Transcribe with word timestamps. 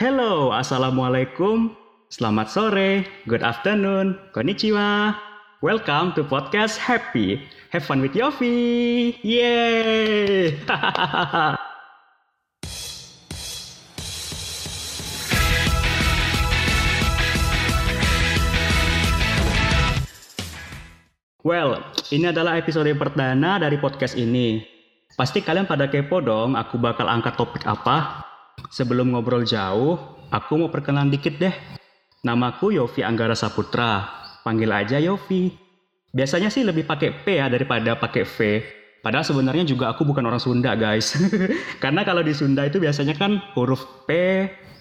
Hello, 0.00 0.48
Assalamualaikum. 0.48 1.76
Selamat 2.08 2.48
sore, 2.48 3.04
good 3.28 3.44
afternoon, 3.44 4.16
konnichiwa. 4.32 5.12
Welcome 5.60 6.16
to 6.16 6.24
podcast 6.24 6.80
Happy. 6.80 7.44
Have 7.68 7.84
fun 7.84 8.00
with 8.00 8.16
Yofi. 8.16 9.12
Yeay! 9.20 10.56
well, 21.44 21.84
ini 22.08 22.32
adalah 22.32 22.56
episode 22.56 22.88
perdana 22.96 23.60
dari 23.60 23.76
podcast 23.76 24.16
ini. 24.16 24.64
Pasti 25.12 25.44
kalian 25.44 25.68
pada 25.68 25.92
kepo 25.92 26.24
dong, 26.24 26.56
aku 26.56 26.80
bakal 26.80 27.04
angkat 27.04 27.36
topik 27.36 27.68
apa? 27.68 28.29
Sebelum 28.70 29.10
ngobrol 29.10 29.42
jauh, 29.42 29.98
aku 30.30 30.52
mau 30.54 30.70
perkenalan 30.70 31.10
dikit 31.10 31.42
deh. 31.42 31.54
Namaku 32.22 32.78
Yofi 32.78 33.02
Anggara 33.02 33.34
Saputra. 33.34 34.06
Panggil 34.46 34.70
aja 34.70 35.02
Yofi. 35.02 35.50
Biasanya 36.14 36.54
sih 36.54 36.62
lebih 36.62 36.86
pakai 36.86 37.10
P 37.26 37.42
ya 37.42 37.50
daripada 37.50 37.98
pakai 37.98 38.22
V. 38.22 38.38
Padahal 39.02 39.26
sebenarnya 39.26 39.66
juga 39.66 39.90
aku 39.90 40.06
bukan 40.06 40.22
orang 40.22 40.38
Sunda 40.38 40.78
guys. 40.78 41.18
Karena 41.82 42.06
kalau 42.06 42.22
di 42.22 42.30
Sunda 42.30 42.62
itu 42.62 42.78
biasanya 42.78 43.18
kan 43.18 43.42
huruf 43.58 44.06
P 44.06 44.10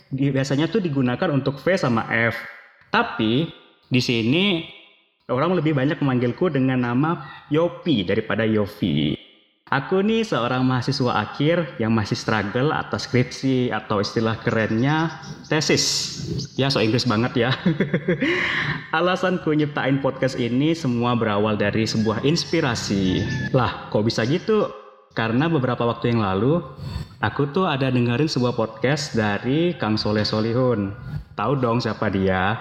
biasanya 0.10 0.70
tuh 0.70 0.82
digunakan 0.82 1.30
untuk 1.34 1.58
V 1.58 1.74
sama 1.74 2.06
F. 2.10 2.38
Tapi 2.94 3.50
di 3.90 4.02
sini 4.02 4.66
orang 5.30 5.58
lebih 5.58 5.78
banyak 5.78 5.98
memanggilku 6.02 6.50
dengan 6.50 6.82
nama 6.82 7.26
Yopi 7.50 8.06
daripada 8.06 8.46
Yofi. 8.46 9.19
Aku 9.70 10.02
nih 10.02 10.26
seorang 10.26 10.66
mahasiswa 10.66 11.14
akhir 11.14 11.78
yang 11.78 11.94
masih 11.94 12.18
struggle 12.18 12.74
atas 12.74 13.06
skripsi 13.06 13.70
atau 13.70 14.02
istilah 14.02 14.42
kerennya 14.42 15.22
tesis. 15.46 16.18
Ya 16.58 16.74
so 16.74 16.82
Inggris 16.82 17.06
banget 17.06 17.46
ya. 17.46 17.54
Alasanku 18.98 19.54
nyiptain 19.54 20.02
podcast 20.02 20.42
ini 20.42 20.74
semua 20.74 21.14
berawal 21.14 21.54
dari 21.54 21.86
sebuah 21.86 22.26
inspirasi. 22.26 23.22
Lah 23.54 23.94
kok 23.94 24.10
bisa 24.10 24.26
gitu? 24.26 24.74
Karena 25.14 25.46
beberapa 25.46 25.86
waktu 25.86 26.18
yang 26.18 26.26
lalu 26.26 26.66
aku 27.22 27.54
tuh 27.54 27.70
ada 27.70 27.94
dengerin 27.94 28.26
sebuah 28.26 28.58
podcast 28.58 29.14
dari 29.14 29.78
Kang 29.78 30.02
Soleh 30.02 30.26
Solihun. 30.26 30.98
Tahu 31.38 31.62
dong 31.62 31.78
siapa 31.78 32.10
dia? 32.10 32.58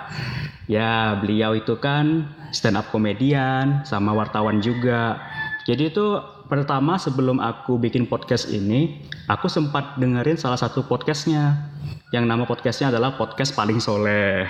Ya 0.69 1.16
beliau 1.16 1.56
itu 1.56 1.72
kan 1.80 2.28
stand 2.52 2.77
up 2.77 2.92
komedian 2.92 3.80
sama 3.88 4.12
wartawan 4.12 4.60
juga. 4.60 5.16
Jadi 5.64 5.88
itu 5.88 6.20
pertama 6.48 6.96
sebelum 6.96 7.38
aku 7.38 7.77
bikin 7.77 8.08
podcast 8.08 8.48
ini, 8.48 9.04
aku 9.28 9.46
sempat 9.46 10.00
dengerin 10.00 10.41
salah 10.41 10.56
satu 10.56 10.82
podcastnya. 10.88 11.68
Yang 12.08 12.24
nama 12.24 12.48
podcastnya 12.48 12.88
adalah 12.88 13.20
Podcast 13.20 13.52
Paling 13.52 13.84
Soleh. 13.84 14.48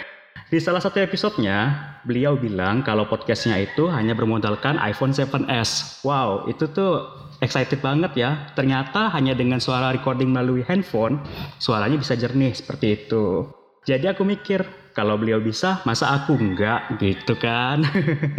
Di 0.48 0.62
salah 0.62 0.78
satu 0.78 1.02
episodenya, 1.02 1.74
beliau 2.06 2.38
bilang 2.38 2.86
kalau 2.86 3.04
podcastnya 3.10 3.58
itu 3.58 3.90
hanya 3.90 4.14
bermodalkan 4.14 4.78
iPhone 4.78 5.10
7s. 5.10 6.00
Wow, 6.06 6.46
itu 6.46 6.70
tuh 6.70 7.04
excited 7.42 7.82
banget 7.82 8.14
ya. 8.14 8.48
Ternyata 8.54 9.10
hanya 9.12 9.34
dengan 9.34 9.58
suara 9.58 9.90
recording 9.90 10.30
melalui 10.30 10.62
handphone, 10.64 11.18
suaranya 11.58 11.98
bisa 11.98 12.14
jernih 12.14 12.54
seperti 12.54 12.94
itu. 12.94 13.50
Jadi 13.84 14.06
aku 14.06 14.22
mikir, 14.22 14.62
kalau 14.94 15.18
beliau 15.18 15.42
bisa, 15.42 15.82
masa 15.82 16.14
aku 16.14 16.38
enggak 16.38 16.96
gitu 17.02 17.34
kan? 17.36 17.82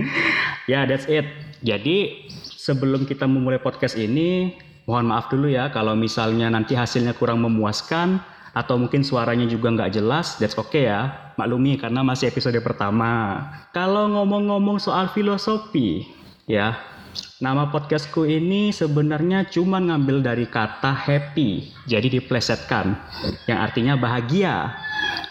ya, 0.71 0.81
yeah, 0.81 0.83
that's 0.87 1.05
it. 1.11 1.27
Jadi 1.59 2.25
sebelum 2.69 3.09
kita 3.09 3.25
memulai 3.25 3.57
podcast 3.57 3.97
ini, 3.97 4.53
mohon 4.85 5.09
maaf 5.09 5.33
dulu 5.33 5.49
ya 5.49 5.73
kalau 5.73 5.97
misalnya 5.97 6.53
nanti 6.53 6.77
hasilnya 6.77 7.17
kurang 7.17 7.41
memuaskan 7.41 8.21
atau 8.53 8.77
mungkin 8.77 9.01
suaranya 9.01 9.49
juga 9.49 9.73
nggak 9.73 9.97
jelas, 9.97 10.37
that's 10.37 10.53
okay 10.53 10.85
ya. 10.85 11.33
Maklumi 11.41 11.81
karena 11.81 12.05
masih 12.05 12.29
episode 12.29 12.61
pertama. 12.61 13.41
Kalau 13.73 14.05
ngomong-ngomong 14.13 14.77
soal 14.77 15.09
filosofi, 15.09 16.05
ya, 16.45 16.77
nama 17.41 17.73
podcastku 17.73 18.29
ini 18.29 18.69
sebenarnya 18.69 19.49
cuma 19.49 19.81
ngambil 19.81 20.21
dari 20.21 20.45
kata 20.45 20.93
happy, 20.93 21.73
jadi 21.89 22.21
diplesetkan, 22.21 22.93
yang 23.49 23.65
artinya 23.65 23.97
bahagia. 23.97 24.77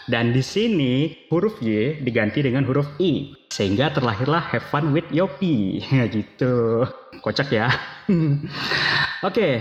Dan 0.09 0.33
di 0.33 0.41
sini 0.41 1.13
huruf 1.29 1.61
Y 1.61 2.01
diganti 2.01 2.41
dengan 2.41 2.65
huruf 2.65 2.89
I 2.97 3.38
sehingga 3.59 3.91
terlahirlah 3.91 4.39
Have 4.55 4.71
Fun 4.71 4.95
with 4.95 5.11
Yopi 5.11 5.83
gitu. 6.15 6.87
Kocak 7.19 7.51
ya. 7.51 7.67
Oke, 8.07 8.47
okay, 9.19 9.53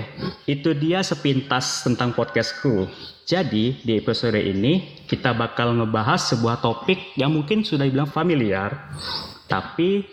itu 0.47 0.71
dia 0.79 1.03
sepintas 1.03 1.83
tentang 1.83 2.15
podcastku. 2.15 2.87
Jadi 3.27 3.83
di 3.83 3.99
episode 3.99 4.39
ini 4.39 5.03
kita 5.11 5.35
bakal 5.35 5.75
ngebahas 5.75 6.31
sebuah 6.31 6.63
topik 6.63 7.19
yang 7.19 7.35
mungkin 7.35 7.67
sudah 7.67 7.91
dibilang 7.91 8.07
familiar, 8.07 8.71
tapi 9.51 10.07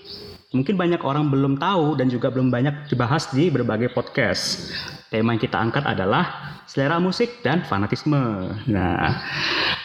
mungkin 0.50 0.74
banyak 0.74 1.06
orang 1.06 1.30
belum 1.30 1.62
tahu 1.62 1.94
dan 2.02 2.10
juga 2.10 2.34
belum 2.34 2.50
banyak 2.50 2.90
dibahas 2.90 3.30
di 3.38 3.54
berbagai 3.54 3.94
podcast. 3.94 4.74
Tema 5.14 5.38
yang 5.38 5.40
kita 5.46 5.62
angkat 5.62 5.86
adalah 5.86 6.55
selera 6.66 6.98
musik 6.98 7.46
dan 7.46 7.62
fanatisme. 7.62 8.50
Nah, 8.66 9.22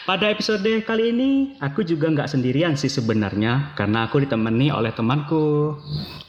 pada 0.09 0.25
episode 0.33 0.65
kali 0.81 1.13
ini 1.13 1.29
aku 1.61 1.85
juga 1.85 2.09
nggak 2.09 2.29
sendirian 2.33 2.73
sih 2.73 2.89
sebenarnya 2.89 3.77
karena 3.77 4.09
aku 4.09 4.25
ditemani 4.25 4.73
oleh 4.73 4.89
temanku. 4.93 5.77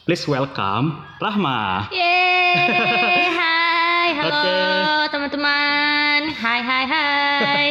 Please 0.05 0.29
welcome 0.29 1.01
Rahma. 1.25 1.89
Yeay, 1.89 3.33
hai, 3.41 4.09
halo 4.13 4.29
okay. 4.29 5.09
teman-teman. 5.09 6.21
Hai, 6.37 6.61
hai, 6.61 6.85
hai. 6.85 7.69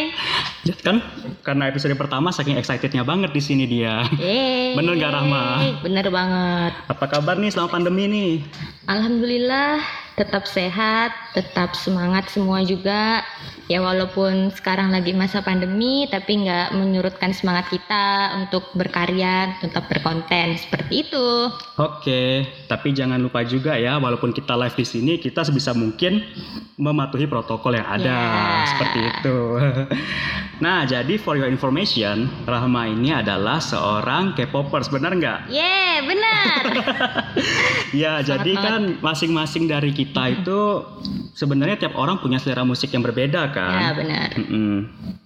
kan 0.85 0.97
karena 1.45 1.69
episode 1.69 1.93
pertama 1.93 2.33
saking 2.33 2.57
excitednya 2.57 3.05
banget 3.05 3.29
di 3.29 3.41
sini 3.41 3.69
dia. 3.69 4.01
Yeay. 4.17 4.73
Bener 4.73 4.97
nggak 4.97 5.13
Rahma? 5.13 5.43
Bener 5.85 6.05
banget. 6.09 6.73
Apa 6.89 7.05
kabar 7.05 7.37
nih 7.37 7.53
selama 7.53 7.77
pandemi 7.77 8.09
nih? 8.09 8.33
Alhamdulillah 8.89 10.00
tetap 10.15 10.43
sehat, 10.47 11.11
tetap 11.31 11.75
semangat 11.75 12.27
semua 12.31 12.63
juga. 12.63 13.23
Ya 13.71 13.79
walaupun 13.79 14.51
sekarang 14.51 14.91
lagi 14.91 15.15
masa 15.15 15.39
pandemi, 15.39 16.03
tapi 16.11 16.43
nggak 16.43 16.75
menyurutkan 16.75 17.31
semangat 17.31 17.71
kita 17.71 18.35
untuk 18.43 18.67
berkarya, 18.75 19.55
tetap 19.63 19.87
berkonten 19.87 20.59
seperti 20.59 21.07
itu. 21.07 21.47
Oke, 21.79 22.43
tapi 22.67 22.91
jangan 22.91 23.15
lupa 23.23 23.47
juga 23.47 23.79
ya, 23.79 23.95
walaupun 23.95 24.35
kita 24.35 24.59
live 24.59 24.75
di 24.75 24.83
sini, 24.83 25.13
kita 25.23 25.47
sebisa 25.47 25.71
mungkin 25.71 26.19
mematuhi 26.75 27.31
protokol 27.31 27.79
yang 27.79 27.87
ada, 27.87 28.11
yeah. 28.11 28.67
seperti 28.75 28.99
itu. 29.07 29.37
nah, 30.65 30.83
jadi 30.83 31.15
for 31.15 31.39
your 31.39 31.47
information, 31.47 32.27
Rahma 32.43 32.91
ini 32.91 33.15
adalah 33.15 33.63
seorang 33.63 34.35
K-popers, 34.35 34.91
benar 34.91 35.15
nggak? 35.15 35.47
Yeah, 35.47 36.03
benar. 36.03 36.63
ya, 38.03 38.13
jadi 38.19 38.51
banget. 38.51 38.65
kan 38.67 38.81
masing-masing 38.99 39.71
dari 39.71 39.95
kita 39.95 40.00
itu 40.09 40.59
sebenarnya 41.37 41.87
tiap 41.87 41.93
orang 41.99 42.17
punya 42.17 42.41
selera 42.41 42.65
musik 42.65 42.89
yang 42.95 43.05
berbeda 43.05 43.53
kan. 43.53 43.77
Ya 43.77 43.91
benar. 43.93 44.29
Mm 44.39 44.45
-mm. 44.47 44.77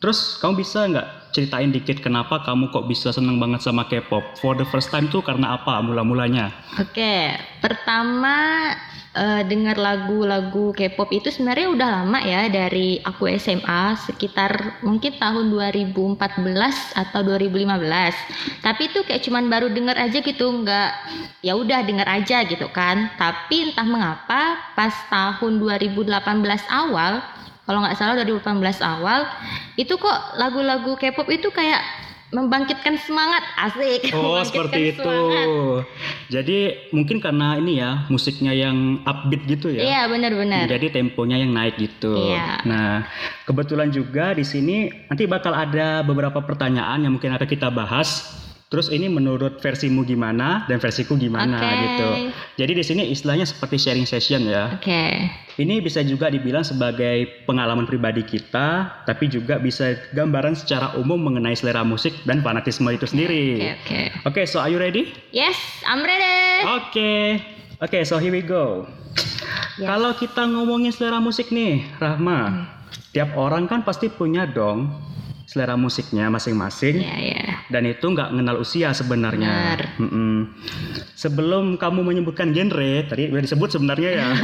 Terus 0.04 0.36
kamu 0.42 0.60
bisa 0.60 0.90
nggak 0.90 1.08
ceritain 1.32 1.72
dikit 1.72 2.00
kenapa 2.00 2.44
kamu 2.44 2.72
kok 2.72 2.88
bisa 2.88 3.12
seneng 3.12 3.40
banget 3.40 3.64
sama 3.64 3.88
K-pop? 3.88 4.40
For 4.40 4.56
the 4.56 4.68
first 4.72 4.92
time 4.92 5.12
tuh 5.12 5.20
karena 5.20 5.60
apa 5.60 5.84
mula-mulanya? 5.84 6.52
Oke, 6.80 6.96
okay. 6.96 7.24
pertama 7.60 8.72
uh, 9.16 9.42
dengar 9.48 9.80
lagu-lagu 9.80 10.76
K-pop 10.76 11.10
itu 11.16 11.32
sebenarnya 11.32 11.72
udah 11.72 11.90
lama 12.04 12.20
ya 12.22 12.52
dari 12.52 13.00
aku 13.02 13.32
SMA 13.40 13.96
sekitar 14.04 14.84
mungkin 14.84 15.16
tahun 15.16 15.50
2014 15.50 15.96
atau 16.94 17.20
2015. 17.24 18.62
Tapi 18.62 18.82
itu 18.92 19.00
kayak 19.08 19.24
cuman 19.24 19.48
baru 19.48 19.72
denger 19.72 19.96
aja 19.96 20.20
gitu, 20.20 20.46
nggak 20.62 20.90
ya 21.42 21.56
udah 21.56 21.80
denger 21.88 22.08
aja 22.08 22.44
gitu 22.46 22.68
kan. 22.70 23.10
Tapi 23.16 23.72
entah 23.72 23.88
mengapa 23.88 24.60
pas 24.76 24.94
tahun 25.08 25.64
2018 25.64 26.12
awal 26.68 27.24
kalau 27.66 27.82
nggak 27.82 27.98
salah 27.98 28.14
2018 28.22 28.62
awal 28.86 29.26
itu 29.74 29.98
kok 29.98 30.20
lagu-lagu 30.38 30.94
K-pop 31.02 31.26
itu 31.34 31.50
kayak 31.50 32.05
membangkitkan 32.34 32.98
semangat. 33.02 33.44
Asik. 33.58 34.14
Oh 34.16 34.42
seperti 34.48 34.96
itu. 34.96 35.04
semangat. 35.04 35.48
jadi 36.32 36.90
mungkin 36.90 37.22
karena 37.22 37.58
ini 37.62 37.78
ya 37.78 38.10
musiknya 38.10 38.54
yang 38.56 39.02
upbeat 39.06 39.42
gitu 39.46 39.70
ya. 39.70 39.82
Iya 39.86 40.02
benar-benar 40.10 40.66
jadi 40.66 40.88
temponya 40.90 41.38
yang 41.38 41.52
naik 41.54 41.78
gitu. 41.78 42.16
Iya. 42.16 42.62
nah 42.66 43.06
kebetulan 43.46 43.94
juga 43.94 44.34
di 44.34 44.44
sini 44.44 44.90
nanti 45.08 45.30
bakal 45.30 45.54
ada 45.54 46.02
beberapa 46.02 46.42
pertanyaan 46.42 47.06
yang 47.06 47.14
mungkin 47.16 47.34
akan 47.34 47.48
kita 47.48 47.70
bahas 47.70 48.45
Terus 48.66 48.90
ini 48.90 49.06
menurut 49.06 49.62
versimu 49.62 50.02
gimana 50.02 50.66
dan 50.66 50.82
versiku 50.82 51.14
gimana 51.14 51.62
okay. 51.62 51.78
gitu. 51.86 52.10
Jadi 52.66 52.72
di 52.74 52.84
sini 52.84 53.04
istilahnya 53.14 53.46
seperti 53.46 53.78
sharing 53.78 54.10
session 54.10 54.50
ya. 54.50 54.74
Oke. 54.74 54.90
Okay. 54.90 55.12
Ini 55.56 55.80
bisa 55.80 56.04
juga 56.04 56.28
dibilang 56.28 56.66
sebagai 56.66 57.46
pengalaman 57.48 57.88
pribadi 57.88 58.26
kita, 58.26 58.92
tapi 59.08 59.32
juga 59.32 59.56
bisa 59.62 59.96
gambaran 60.12 60.58
secara 60.58 60.98
umum 61.00 61.16
mengenai 61.16 61.56
selera 61.56 61.86
musik 61.86 62.12
dan 62.28 62.44
fanatisme 62.44 62.90
itu 62.92 63.08
sendiri. 63.08 63.46
Oke, 63.56 63.64
okay, 63.64 63.72
oke. 63.72 63.86
Okay. 63.86 64.04
Okay, 64.28 64.46
so 64.50 64.60
are 64.60 64.68
you 64.68 64.82
ready? 64.82 65.16
Yes, 65.32 65.56
I'm 65.88 66.04
ready. 66.04 66.68
Oke. 66.68 66.92
Okay. 66.92 67.24
Oke, 67.80 68.02
okay, 68.02 68.04
so 68.04 68.20
here 68.20 68.34
we 68.34 68.44
go. 68.44 68.84
Yes. 69.80 69.88
Kalau 69.88 70.12
kita 70.16 70.44
ngomongin 70.44 70.92
selera 70.92 71.24
musik 71.24 71.54
nih, 71.56 71.88
Rahma, 72.02 72.40
hmm. 72.52 72.64
tiap 73.16 73.32
orang 73.40 73.68
kan 73.72 73.88
pasti 73.88 74.12
punya 74.12 74.44
dong 74.44 74.92
selera 75.48 75.80
musiknya 75.80 76.28
masing-masing 76.28 77.00
Iya, 77.00 77.16
iya. 77.16 77.55
Dan 77.70 77.84
itu 77.90 78.06
nggak 78.06 78.30
mengenal 78.34 78.62
usia 78.62 78.94
sebenarnya. 78.94 79.50
Benar. 79.50 79.80
Mm-mm. 80.02 80.36
Sebelum 81.18 81.80
kamu 81.82 82.06
menyebutkan 82.06 82.54
genre, 82.54 83.06
tadi 83.10 83.32
udah 83.32 83.44
disebut 83.44 83.70
sebenarnya 83.74 84.10
ya. 84.22 84.28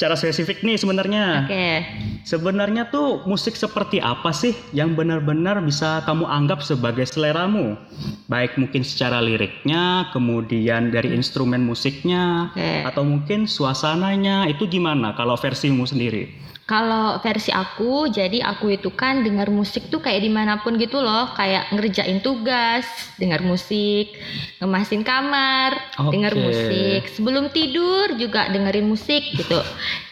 Secara 0.00 0.16
spesifik 0.16 0.64
nih 0.64 0.80
sebenarnya. 0.80 1.44
Oke. 1.44 1.68
Sebenarnya 2.24 2.88
tuh 2.88 3.20
musik 3.28 3.52
seperti 3.52 4.00
apa 4.00 4.32
sih 4.32 4.56
yang 4.72 4.96
benar-benar 4.96 5.60
bisa 5.60 6.00
kamu 6.08 6.24
anggap 6.24 6.64
sebagai 6.64 7.04
seleramu? 7.04 7.76
Baik 8.24 8.56
mungkin 8.56 8.80
secara 8.80 9.20
liriknya, 9.20 10.08
kemudian 10.16 10.88
dari 10.88 11.12
instrumen 11.12 11.68
musiknya, 11.68 12.48
Oke. 12.48 12.88
atau 12.88 13.04
mungkin 13.04 13.44
suasananya 13.44 14.48
itu 14.48 14.64
gimana 14.72 15.12
kalau 15.12 15.36
versimu 15.36 15.84
sendiri? 15.84 16.32
Kalau 16.70 17.18
versi 17.18 17.50
aku, 17.50 18.06
jadi 18.14 18.46
aku 18.46 18.78
itu 18.78 18.94
kan 18.94 19.26
dengar 19.26 19.50
musik 19.50 19.90
tuh 19.90 19.98
kayak 19.98 20.22
di 20.22 20.30
mana 20.30 20.62
pun 20.62 20.78
gitu 20.78 21.02
loh, 21.02 21.34
kayak 21.34 21.66
ngerjain 21.74 22.22
tugas, 22.22 22.86
dengar 23.18 23.42
musik, 23.42 24.14
ngemasin 24.62 25.02
kamar, 25.02 25.74
Oke. 25.98 26.14
dengar 26.14 26.38
musik, 26.38 27.10
sebelum 27.10 27.50
tidur 27.50 28.14
juga 28.14 28.46
dengerin 28.54 28.86
musik 28.86 29.18
gitu. 29.34 29.58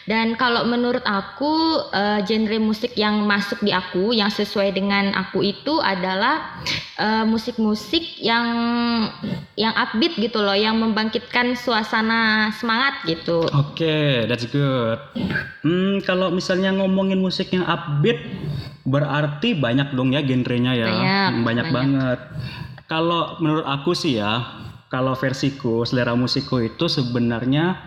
Dan 0.09 0.33
kalau 0.41 0.65
menurut 0.65 1.05
aku 1.05 1.85
eh, 1.93 2.25
genre 2.25 2.57
musik 2.57 2.97
yang 2.97 3.29
masuk 3.29 3.61
di 3.61 3.69
aku, 3.69 4.09
yang 4.09 4.33
sesuai 4.33 4.73
dengan 4.73 5.13
aku 5.13 5.45
itu 5.45 5.77
adalah 5.77 6.65
eh, 6.97 7.21
musik-musik 7.29 8.17
yang 8.17 8.49
yang 9.53 9.69
upbeat 9.77 10.17
gitu 10.17 10.41
loh, 10.41 10.57
yang 10.57 10.81
membangkitkan 10.81 11.53
suasana 11.53 12.49
semangat 12.57 13.05
gitu. 13.05 13.45
Oke, 13.53 14.25
that's 14.25 14.49
good. 14.49 14.97
Hmm, 15.61 16.01
kalau 16.01 16.33
misalnya 16.33 16.73
ngomongin 16.73 17.21
musik 17.21 17.53
yang 17.53 17.69
upbeat, 17.69 18.17
berarti 18.89 19.53
banyak 19.53 19.93
dong 19.93 20.09
ya 20.17 20.25
genrenya 20.25 20.73
ya. 20.73 20.89
Banyak, 20.89 21.29
Hmm, 21.29 21.43
banyak 21.45 21.65
banyak. 21.69 21.75
banget. 21.77 22.19
Kalau 22.89 23.37
menurut 23.37 23.69
aku 23.69 23.93
sih 23.93 24.17
ya, 24.17 24.41
kalau 24.89 25.13
versiku, 25.13 25.85
selera 25.85 26.17
musikku 26.17 26.57
itu 26.65 26.89
sebenarnya 26.89 27.77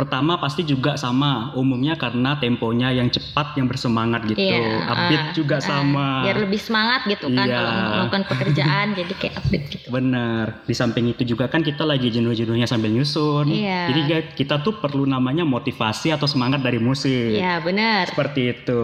pertama 0.00 0.40
pasti 0.40 0.64
juga 0.64 0.96
sama, 0.96 1.52
umumnya 1.52 1.92
karena 2.00 2.40
temponya 2.40 2.88
yang 2.88 3.12
cepat, 3.12 3.52
yang 3.60 3.68
bersemangat 3.68 4.24
gitu. 4.32 4.40
Iya, 4.40 4.88
upbeat 4.88 5.20
ah, 5.20 5.34
juga 5.36 5.56
ah, 5.60 5.64
sama. 5.64 6.08
biar 6.24 6.38
lebih 6.40 6.56
semangat 6.56 7.00
gitu 7.04 7.28
kan 7.28 7.44
Iya. 7.44 7.58
kalau 7.60 7.72
melakukan 7.76 8.22
pekerjaan 8.32 8.86
jadi 8.98 9.12
kayak 9.20 9.34
update 9.44 9.66
gitu 9.68 9.86
Bener. 9.92 10.44
Di 10.64 10.74
samping 10.74 11.12
itu 11.12 11.22
juga 11.28 11.52
kan 11.52 11.60
kita 11.60 11.84
lagi 11.84 12.08
jenuh-jenuhnya 12.08 12.64
sambil 12.64 12.88
nyusun. 12.88 13.52
Iya. 13.52 13.92
Jadi 13.92 14.00
kita 14.40 14.64
tuh 14.64 14.80
perlu 14.80 15.04
namanya 15.04 15.44
motivasi 15.44 16.16
atau 16.16 16.24
semangat 16.24 16.64
dari 16.64 16.80
musik. 16.80 17.36
Iya 17.36 17.60
benar 17.60 18.08
Seperti 18.08 18.56
itu. 18.56 18.82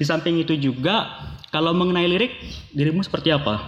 Di 0.00 0.04
samping 0.08 0.40
itu 0.40 0.56
juga 0.56 1.20
kalau 1.52 1.76
mengenai 1.76 2.08
lirik, 2.08 2.32
dirimu 2.72 3.04
seperti 3.04 3.28
apa? 3.28 3.60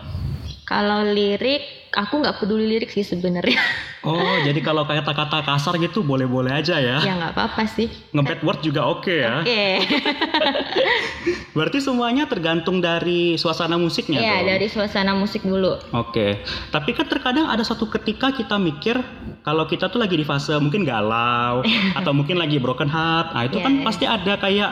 kalau 0.62 1.04
lirik 1.04 1.81
aku 1.94 2.14
nggak 2.18 2.36
peduli 2.38 2.66
lirik 2.66 2.88
sih 2.88 3.02
sebenarnya 3.02 3.60
Oh, 4.02 4.18
jadi 4.42 4.58
kalau 4.58 4.82
kayak 4.82 5.06
kata-kata 5.06 5.46
kasar 5.46 5.78
gitu 5.78 6.02
boleh-boleh 6.02 6.50
aja 6.50 6.74
ya. 6.74 6.98
ya 6.98 7.14
nggak 7.14 7.38
apa-apa 7.38 7.70
sih 7.70 7.86
Ngebad 8.10 8.42
word 8.42 8.58
juga 8.60 8.82
oke 8.84 9.14
ya. 9.14 9.38
oke 9.38 9.62
Berarti 11.54 11.78
semuanya 11.78 12.24
tergantung 12.24 12.80
dari 12.80 13.36
suasana 13.36 13.76
musiknya 13.76 14.18
Iya 14.18 14.36
dong. 14.36 14.48
dari 14.48 14.66
suasana 14.66 15.12
musik 15.12 15.44
dulu 15.44 15.76
Oke, 15.92 16.40
tapi 16.72 16.90
kan 16.92 17.06
terkadang 17.06 17.46
ada 17.46 17.60
satu 17.60 17.86
ketika 17.86 18.32
kita 18.32 18.56
mikir 18.56 18.96
kalau 19.42 19.66
kita 19.66 19.86
tuh 19.86 20.00
lagi 20.00 20.16
di 20.16 20.24
fase 20.24 20.56
mungkin 20.56 20.82
galau 20.82 21.60
atau 21.98 22.10
mungkin 22.10 22.40
lagi 22.40 22.56
broken 22.56 22.88
heart. 22.88 23.30
Nah, 23.30 23.42
itu 23.44 23.54
Iya, 23.54 23.64
kan 23.64 23.72
pasti 23.84 24.04
ada 24.04 24.34
kayak 24.34 24.70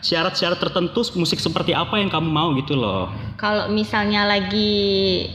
syarat-syarat 0.00 0.58
tertentu 0.58 1.02
musik 1.14 1.38
seperti 1.38 1.70
apa 1.72 1.94
yang 1.94 2.08
kamu 2.08 2.26
mau 2.26 2.50
gitu 2.54 2.72
loh. 2.72 3.10
kalau 3.34 3.66
misalnya 3.68 4.22
lagi 4.24 4.70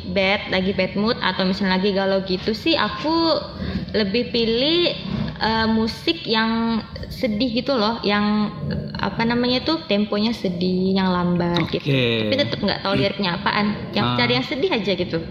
bad 0.07 0.47
lagi 0.47 0.71
bad 0.71 0.95
mood 0.95 1.17
atau 1.19 1.44
misalnya 1.44 1.78
lagi 1.80 1.92
galau 1.92 2.19
gitu 2.24 2.52
sih 2.52 2.74
aku 2.74 3.38
lebih 3.92 4.30
pilih 4.30 4.94
eh, 5.38 5.68
musik 5.68 6.24
yang 6.24 6.81
sedih 7.08 7.50
gitu 7.50 7.74
loh 7.74 7.98
yang 8.02 8.52
apa 8.98 9.25
namanya 9.25 9.64
tuh 9.64 9.81
temponya 9.86 10.34
sedih 10.34 10.94
yang 10.94 11.10
lambat 11.10 11.66
gitu 11.74 11.81
Oke. 11.81 12.30
tapi 12.30 12.36
tetap 12.38 12.60
nggak 12.62 12.81
tahu 12.86 12.94
liriknya 12.94 13.42
apaan 13.42 13.74
yang 13.94 14.14
Ah. 14.14 14.18
cari 14.18 14.38
yang 14.38 14.46
sedih 14.46 14.69
aja 14.69 14.92
gitu 14.94 15.18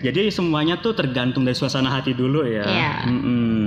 Jadi 0.00 0.32
semuanya 0.32 0.80
tuh 0.80 0.96
tergantung 0.96 1.44
dari 1.44 1.52
suasana 1.52 1.92
hati 1.92 2.16
dulu 2.16 2.48
ya. 2.48 2.64
Iya. 2.64 2.92
Mm-mm. 3.04 3.60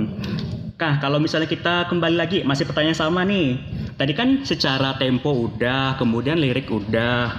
Nah, 0.74 0.98
kalau 1.00 1.22
misalnya 1.22 1.46
kita 1.46 1.86
kembali 1.86 2.12
lagi, 2.18 2.38
masih 2.42 2.66
pertanyaan 2.66 2.98
sama 2.98 3.22
nih. 3.22 3.56
Tadi 3.94 4.12
kan 4.12 4.42
secara 4.42 4.98
tempo 4.98 5.30
udah, 5.30 5.94
kemudian 5.96 6.36
lirik 6.36 6.66
udah. 6.68 7.30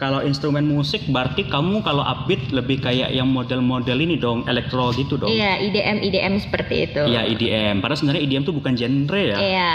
Kalau 0.00 0.24
instrumen 0.24 0.64
musik 0.64 1.04
berarti 1.12 1.44
kamu 1.44 1.84
kalau 1.84 2.00
upbeat 2.00 2.48
lebih 2.56 2.80
kayak 2.80 3.12
yang 3.12 3.28
model-model 3.28 4.00
ini 4.00 4.16
dong, 4.16 4.48
elektro 4.48 4.96
gitu 4.96 5.20
dong. 5.20 5.28
iya 5.28 5.60
IDM 5.60 6.00
IDM 6.00 6.40
seperti 6.40 6.88
itu 6.88 7.04
Iya 7.04 7.28
EDM. 7.28 7.84
Padahal 7.84 8.00
sebenarnya 8.00 8.24
EDM 8.24 8.48
tuh 8.48 8.56
bukan 8.56 8.72
genre 8.72 9.20
ya. 9.20 9.36
iya 9.36 9.72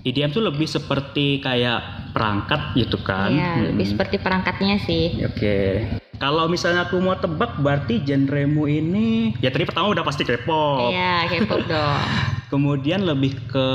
EDM 0.00 0.32
tuh 0.32 0.48
lebih 0.48 0.64
seperti 0.64 1.44
kayak 1.44 2.08
perangkat 2.16 2.72
gitu 2.72 2.96
kan. 3.04 3.28
iya 3.28 3.52
Mm-mm. 3.60 3.76
lebih 3.76 3.84
seperti 3.84 4.16
perangkatnya 4.16 4.80
sih 4.80 5.12
Oke. 5.20 5.84
Kalau 6.16 6.48
misalnya 6.48 6.88
aku 6.88 6.96
mau 7.04 7.20
tebak 7.20 7.60
berarti 7.60 8.00
genremu 8.00 8.64
ini 8.64 9.36
ya 9.44 9.52
tadi 9.52 9.68
pertama 9.68 9.92
udah 9.92 10.00
pasti 10.00 10.24
K-pop. 10.24 10.88
iya 10.88 11.28
K-pop 11.28 11.68
dong 11.72 12.00
Kemudian 12.48 13.04
lebih 13.04 13.44
ke 13.44 13.66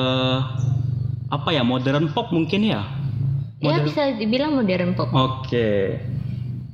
apa 1.30 1.54
ya 1.54 1.62
modern 1.62 2.10
pop 2.10 2.34
mungkin 2.34 2.66
ya. 2.66 2.82
Ya 3.60 3.76
Modern- 3.76 3.88
bisa 3.88 4.04
dibilang 4.16 4.52
modern 4.56 4.92
pop 4.96 5.10
Oke. 5.12 6.00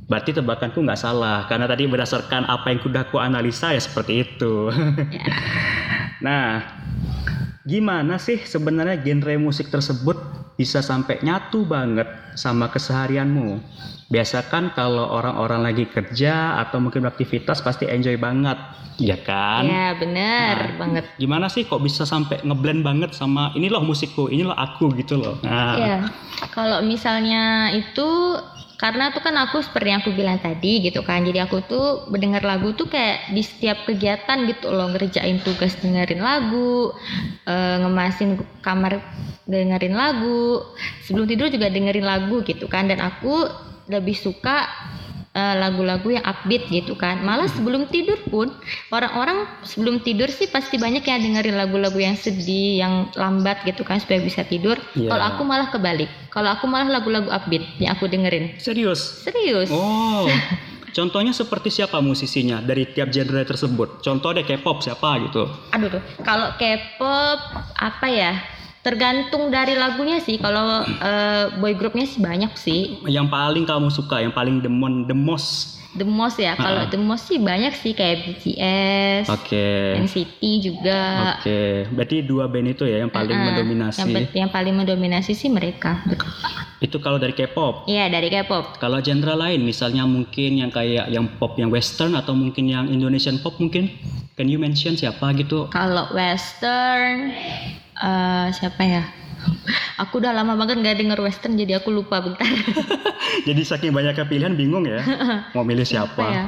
Berarti 0.05 0.37
tebakanku 0.37 0.85
nggak 0.85 1.01
salah 1.01 1.49
karena 1.49 1.65
tadi 1.65 1.89
berdasarkan 1.89 2.45
apa 2.45 2.69
yang 2.69 2.79
sudah 2.85 3.09
aku 3.09 3.17
analisa 3.17 3.73
ya 3.73 3.81
seperti 3.81 4.21
itu. 4.21 4.69
Ya. 5.09 5.25
nah, 6.25 6.61
gimana 7.65 8.21
sih 8.21 8.37
sebenarnya 8.37 9.01
genre 9.01 9.33
musik 9.41 9.73
tersebut 9.73 10.44
bisa 10.55 10.79
sampai 10.79 11.19
nyatu 11.19 11.67
banget 11.67 12.07
sama 12.35 12.71
keseharianmu? 12.71 13.59
Biasa 14.05 14.47
kan 14.47 14.71
kalau 14.71 15.09
orang-orang 15.11 15.65
lagi 15.65 15.85
kerja 15.89 16.61
atau 16.61 16.77
mungkin 16.79 17.03
beraktivitas 17.03 17.59
pasti 17.59 17.89
enjoy 17.89 18.15
banget, 18.15 18.55
ya 19.01 19.17
kan? 19.17 19.65
ya 19.65 19.97
bener 19.97 20.55
Nah. 20.55 20.77
banget 20.77 21.05
Gimana 21.17 21.49
sih 21.49 21.65
kok 21.65 21.81
bisa 21.81 22.05
sampai 22.05 22.39
ngeblend 22.45 22.85
banget 22.85 23.11
sama 23.17 23.49
ini 23.57 23.67
loh 23.67 23.81
musikku, 23.81 24.29
ini 24.29 24.45
loh 24.45 24.55
aku 24.55 24.93
gitu 24.95 25.17
loh. 25.17 25.41
Nah, 25.41 25.75
Ya, 25.75 25.97
kalau 26.53 26.85
misalnya 26.85 27.73
itu 27.73 28.37
karena 28.75 29.07
tuh 29.15 29.23
kan 29.23 29.35
aku 29.39 29.63
seperti 29.63 29.87
yang 29.87 30.01
aku 30.03 30.11
bilang 30.11 30.35
tadi 30.35 30.83
gitu 30.83 30.99
kan. 30.99 31.23
Jadi 31.23 31.39
aku 31.39 31.63
tuh 31.63 32.11
mendengar 32.11 32.43
lagu 32.43 32.75
tuh 32.75 32.91
kayak 32.91 33.31
di 33.31 33.39
setiap 33.39 33.87
kegiatan 33.87 34.43
gitu 34.51 34.67
loh 34.71 34.91
ngerjain 34.91 35.39
tugas 35.41 35.79
dengerin 35.79 36.19
lagu, 36.19 36.91
eh, 37.47 37.75
ngemasin 37.79 38.35
kamar 38.59 38.99
dengerin 39.47 39.95
lagu, 39.95 40.59
sebelum 41.07 41.23
tidur 41.23 41.47
juga 41.47 41.71
dengerin 41.71 42.03
lagu 42.03 42.43
gitu 42.43 42.67
kan. 42.67 42.91
Dan 42.91 42.99
aku 42.99 43.47
lebih 43.87 44.17
suka 44.17 44.67
eh, 45.35 45.55
lagu-lagu 45.59 46.07
yang 46.07 46.23
upbeat 46.23 46.71
gitu 46.71 46.95
kan. 46.95 47.19
Malah 47.21 47.51
sebelum 47.51 47.91
tidur 47.91 48.17
pun 48.31 48.49
orang-orang 48.89 49.43
sebelum 49.67 49.99
tidur 49.99 50.31
sih 50.31 50.47
pasti 50.47 50.79
banyak 50.79 51.03
yang 51.03 51.19
dengerin 51.21 51.59
lagu-lagu 51.59 51.99
yang 51.99 52.15
sedih, 52.15 52.79
yang 52.79 53.11
lambat 53.19 53.61
gitu 53.67 53.83
kan 53.83 53.99
supaya 53.99 54.23
bisa 54.23 54.47
tidur. 54.47 54.79
Iya. 54.95 55.11
Kalau 55.11 55.25
aku 55.35 55.41
malah 55.43 55.67
kebalik. 55.69 56.09
Kalau 56.31 56.49
aku 56.55 56.65
malah 56.65 56.87
lagu-lagu 56.87 57.27
upbeat 57.27 57.79
yang 57.83 57.91
aku 57.93 58.07
dengerin. 58.07 58.55
serius. 58.57 59.23
Serius. 59.27 59.67
Oh, 59.69 60.27
contohnya 60.97 61.35
seperti 61.35 61.67
siapa 61.67 61.99
musisinya 61.99 62.63
dari 62.63 62.87
tiap 62.87 63.11
genre 63.11 63.43
tersebut? 63.43 63.99
Contoh 63.99 64.31
deh 64.31 64.47
K-pop 64.47 64.79
siapa 64.79 65.19
gitu? 65.27 65.51
Aduh 65.75 65.91
tuh. 65.91 66.03
Kalau 66.23 66.55
K-pop 66.55 67.39
apa 67.75 68.07
ya? 68.07 68.54
Tergantung 68.85 69.49
dari 69.49 69.73
lagunya 69.73 70.21
sih. 70.21 70.37
Kalau 70.37 70.85
eh, 70.85 71.57
boy 71.57 71.73
groupnya 71.73 72.05
sih 72.05 72.21
banyak 72.21 72.53
sih. 72.53 73.01
Yang 73.09 73.33
paling 73.33 73.65
kamu 73.65 73.89
suka, 73.89 74.21
yang 74.21 74.29
paling 74.29 74.61
demon, 74.61 75.09
the 75.09 75.17
most. 75.17 75.73
The 75.95 76.03
most 76.03 76.37
ya. 76.37 76.53
Kalau 76.53 76.85
Ah. 76.85 76.91
the 76.91 76.99
most 76.99 77.25
sih 77.25 77.39
banyak 77.39 77.71
sih 77.71 77.95
kayak 77.95 78.27
BTS, 78.27 79.31
Oke. 79.31 79.95
NCT 79.95 80.41
juga. 80.59 81.33
Oke, 81.39 81.87
berarti 81.87 82.19
dua 82.19 82.45
band 82.45 82.75
itu 82.75 82.83
ya 82.83 82.99
yang 82.99 83.09
paling 83.09 83.31
Ah, 83.31 83.45
mendominasi. 83.49 84.03
Yang, 84.03 84.27
yang 84.35 84.49
paling 84.51 84.75
mendominasi 84.75 85.31
sih 85.31 85.47
mereka. 85.47 86.03
Itu 86.77 86.99
kalau 86.99 87.15
dari 87.15 87.31
K-pop. 87.31 87.87
Iya 87.87 88.11
dari 88.11 88.27
K-pop. 88.27 88.75
Kalau 88.77 88.99
genre 88.99 89.39
lain, 89.39 89.63
misalnya 89.63 90.03
mungkin 90.03 90.59
yang 90.59 90.69
kayak 90.69 91.07
yang 91.07 91.31
pop 91.39 91.55
yang 91.55 91.71
western 91.71 92.11
atau 92.13 92.35
mungkin 92.35 92.67
yang 92.67 92.85
Indonesian 92.85 93.39
pop 93.39 93.55
mungkin, 93.57 93.87
can 94.35 94.51
you 94.51 94.59
mention 94.59 94.99
siapa 94.99 95.31
gitu? 95.33 95.71
Kalau 95.71 96.11
Western, 96.11 97.31
eh 97.95 98.47
siapa 98.55 98.81
ya? 98.83 99.03
Aku 100.03 100.19
udah 100.19 100.35
lama 100.35 100.57
banget 100.59 100.81
nggak 100.81 100.97
denger 100.99 101.19
Western 101.21 101.55
jadi 101.55 101.79
aku 101.79 101.93
lupa 101.93 102.19
bentar. 102.19 102.43
Jadi 103.47 103.61
saking 103.61 103.91
banyaknya 103.91 104.25
pilihan 104.25 104.55
bingung 104.55 104.87
ya, 104.87 105.03
mau 105.51 105.61
milih 105.61 105.83
siapa? 105.83 106.17
Apa 106.17 106.33
ya? 106.33 106.45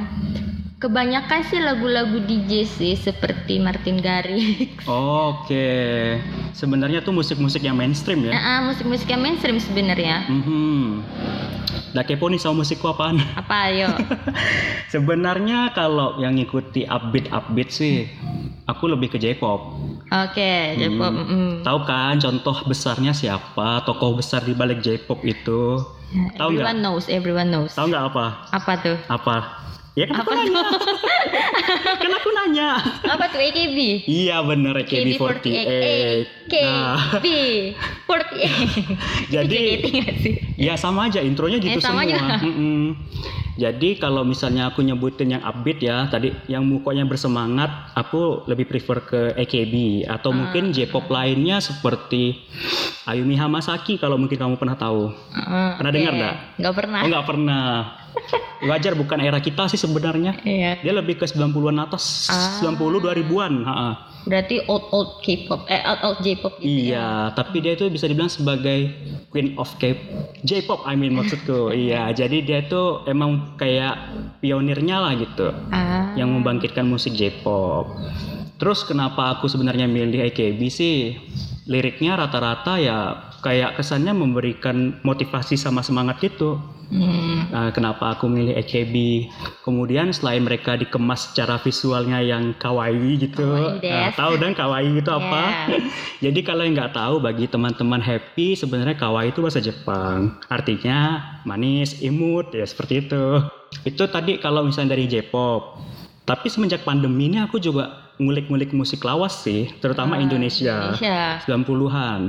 Kebanyakan 0.78 1.42
sih 1.42 1.58
lagu-lagu 1.58 2.22
DJ 2.22 2.62
sih 2.62 2.94
seperti 2.94 3.58
Martin 3.58 3.98
Garrix. 3.98 4.78
Oke. 5.26 5.68
Sebenarnya 6.54 7.02
tuh 7.02 7.10
musik-musik 7.10 7.66
yang 7.66 7.74
mainstream 7.74 8.30
ya. 8.30 8.32
Nah, 8.38 8.70
musik-musik 8.70 9.10
yang 9.10 9.18
mainstream 9.18 9.58
sebenarnya. 9.58 10.30
Mhm. 10.30 11.02
Udah 11.92 12.04
kepo 12.04 12.28
nih 12.28 12.40
sama 12.40 12.60
musikku 12.60 12.84
apaan? 12.84 13.16
Apa 13.36 13.72
ayo? 13.72 13.88
Sebenarnya 14.92 15.72
kalau 15.72 16.20
yang 16.20 16.36
ngikuti 16.36 16.84
upbeat 16.84 17.32
upbeat 17.32 17.68
sih, 17.72 18.04
aku 18.68 18.92
lebih 18.92 19.16
ke 19.16 19.18
J-pop. 19.20 19.76
Oke, 20.12 20.76
J-pop. 20.76 21.12
Hmm. 21.12 21.28
mm. 21.28 21.52
Tahu 21.64 21.78
kan 21.88 22.20
contoh 22.20 22.56
besarnya 22.68 23.16
siapa? 23.16 23.84
Tokoh 23.88 24.20
besar 24.20 24.44
di 24.44 24.52
balik 24.52 24.84
J-pop 24.84 25.24
itu? 25.24 25.80
Tahu 26.36 26.48
nggak? 26.56 26.64
Everyone 26.64 26.80
knows, 26.80 27.04
everyone 27.08 27.48
knows. 27.48 27.72
Tahu 27.72 27.88
nggak 27.88 28.04
apa? 28.12 28.26
Apa 28.52 28.72
tuh? 28.80 28.96
Apa? 29.08 29.36
Ya 29.98 30.06
kan 30.06 30.22
aku 30.22 30.30
nanya. 30.30 30.62
kan 32.02 32.12
aku 32.12 32.28
nanya. 32.30 32.68
Apa 33.04 33.24
tuh 33.28 33.40
AKB? 33.40 34.06
Iya 34.06 34.38
bener 34.40 34.78
AKB48. 34.78 35.42
Nah, 36.54 37.18
AKB48. 37.18 38.30
Jadi- 39.34 39.58
JKT 39.58 39.84
nggak 39.92 40.16
sih? 40.16 40.34
ya 40.56 40.74
sama 40.74 41.06
aja 41.06 41.18
intronya 41.20 41.58
gitu 41.58 41.74
Eh, 41.74 41.82
sama 41.82 42.02
semua. 42.02 42.14
aja. 42.14 42.38
Mm-mm. 42.40 42.94
Jadi 43.54 43.98
kalau 43.98 44.22
misalnya 44.22 44.70
aku 44.70 44.80
nyebutin 44.80 45.34
yang 45.34 45.42
upbeat 45.42 45.82
ya, 45.82 46.06
tadi 46.06 46.30
yang 46.46 46.62
mukanya 46.62 47.02
bersemangat, 47.02 47.66
aku 47.92 48.46
lebih 48.46 48.66
prefer 48.66 49.02
ke 49.02 49.20
AKB 49.34 49.74
atau 50.06 50.30
mungkin 50.30 50.70
J-pop 50.70 51.10
lainnya 51.10 51.58
seperti 51.58 52.38
Ayumi 53.04 53.34
Hamasaki 53.34 53.98
kalau 53.98 54.14
mungkin 54.14 54.38
kamu 54.38 54.54
pernah 54.54 54.74
tahu. 54.74 55.10
Heeh, 55.10 55.70
Pernah 55.74 55.90
dengar 55.90 56.12
oke. 56.12 56.18
nggak? 56.18 56.34
Nggak 56.54 56.74
pernah. 56.76 57.00
Oh 57.02 57.08
nggak 57.08 57.26
pernah. 57.26 57.66
Wajar 58.58 58.92
bukan 58.92 59.22
era 59.22 59.38
kita 59.38 59.70
sih 59.70 59.78
sebenarnya. 59.78 60.34
Iya. 60.42 60.82
Dia 60.82 60.92
lebih 60.92 61.14
ke 61.14 61.24
90-an 61.24 61.78
atas, 61.78 62.26
Ah. 62.26 62.58
90 62.58 62.98
2000-an, 62.98 63.54
ha-ha. 63.62 63.90
Berarti 64.26 64.60
old 64.66 64.90
old 64.90 65.22
K-pop, 65.22 65.64
eh 65.66 65.80
old 65.86 66.02
old 66.02 66.18
J-pop 66.20 66.58
gitu 66.58 66.66
ya. 66.66 66.74
Iya, 66.84 67.08
tapi 67.32 67.62
dia 67.62 67.72
itu 67.72 67.86
bisa 67.86 68.04
dibilang 68.04 68.28
sebagai 68.28 68.90
queen 69.30 69.54
of 69.56 69.70
K 69.78 69.94
J-pop 70.42 70.84
I 70.84 70.98
mean 70.98 71.14
maksudku. 71.14 71.70
iya, 71.86 72.10
jadi 72.10 72.42
dia 72.42 72.58
itu 72.60 73.06
emang 73.06 73.56
kayak 73.56 73.94
pionirnya 74.38 75.00
lah 75.00 75.12
gitu 75.14 75.54
Ah. 75.70 76.12
yang 76.12 76.28
membangkitkan 76.28 76.84
musik 76.84 77.14
J-pop. 77.14 77.94
Terus 78.58 78.82
kenapa 78.82 79.38
aku 79.38 79.46
sebenarnya 79.46 79.86
milih 79.86 80.18
AKB 80.26 80.60
sih? 80.66 81.14
Liriknya 81.64 82.18
rata-rata 82.18 82.74
ya 82.76 82.96
kayak 83.38 83.78
kesannya 83.78 84.12
memberikan 84.12 84.98
motivasi 85.00 85.54
sama 85.54 85.80
semangat 85.80 86.18
gitu. 86.18 86.58
Hmm. 86.88 87.52
Nah, 87.52 87.68
kenapa 87.68 88.16
aku 88.16 88.32
milih 88.32 88.56
AKB? 88.56 89.28
Kemudian 89.60 90.08
selain 90.08 90.40
mereka 90.40 90.72
dikemas 90.72 91.32
secara 91.32 91.60
visualnya 91.60 92.24
yang 92.24 92.56
kawaii 92.56 93.20
gitu, 93.20 93.44
Kawaii 93.44 93.84
nah, 93.84 94.08
tahu 94.16 94.40
dan 94.40 94.56
kawaii 94.56 94.96
itu 94.96 95.10
apa? 95.12 95.42
Yeah. 95.68 95.84
Jadi 96.24 96.40
kalau 96.42 96.64
yang 96.64 96.74
nggak 96.74 96.96
tahu 96.96 97.20
bagi 97.20 97.44
teman-teman 97.46 98.00
happy 98.00 98.56
sebenarnya 98.56 98.96
kawaii 98.96 99.30
itu 99.30 99.44
bahasa 99.44 99.60
Jepang. 99.60 100.40
Artinya 100.48 101.20
manis, 101.44 102.00
imut 102.00 102.56
ya 102.56 102.64
seperti 102.64 103.04
itu. 103.06 103.44
Itu 103.84 104.08
tadi 104.08 104.40
kalau 104.40 104.64
misalnya 104.64 104.96
dari 104.96 105.04
J-pop. 105.06 105.78
Tapi 106.24 106.46
semenjak 106.48 106.84
pandemi 106.84 107.28
ini 107.28 107.40
aku 107.40 107.60
juga 107.60 108.12
ngulik-ngulik 108.18 108.74
musik 108.74 109.04
lawas 109.06 109.44
sih, 109.44 109.70
terutama 109.78 110.18
Ah, 110.18 110.24
Indonesia. 110.24 110.92
Indonesia. 110.96 111.40
90-an. 111.46 112.20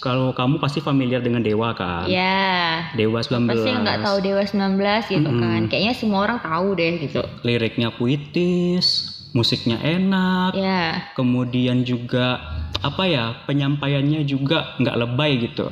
Kalau 0.00 0.32
kamu 0.32 0.56
pasti 0.58 0.80
familiar 0.80 1.20
dengan 1.20 1.44
Dewa 1.44 1.76
kan? 1.76 2.08
Ya. 2.08 2.88
Dewa 2.96 3.20
19. 3.20 3.48
Pasti 3.48 3.70
nggak 3.70 3.98
tahu 4.00 4.16
Dewa 4.20 4.42
19 4.42 5.12
gitu 5.12 5.28
Mm-mm. 5.28 5.40
kan. 5.40 5.60
Kayaknya 5.68 5.94
semua 5.94 6.20
orang 6.24 6.40
tahu 6.40 6.68
deh 6.72 6.92
gitu. 7.04 7.20
Liriknya 7.44 7.92
puitis, 7.92 8.86
musiknya 9.32 9.76
enak, 9.78 10.56
Ya. 10.56 11.12
kemudian 11.12 11.84
juga 11.84 12.40
apa 12.80 13.04
ya 13.04 13.44
penyampaiannya 13.44 14.24
juga 14.24 14.74
nggak 14.80 14.96
lebay 14.96 15.32
gitu. 15.44 15.68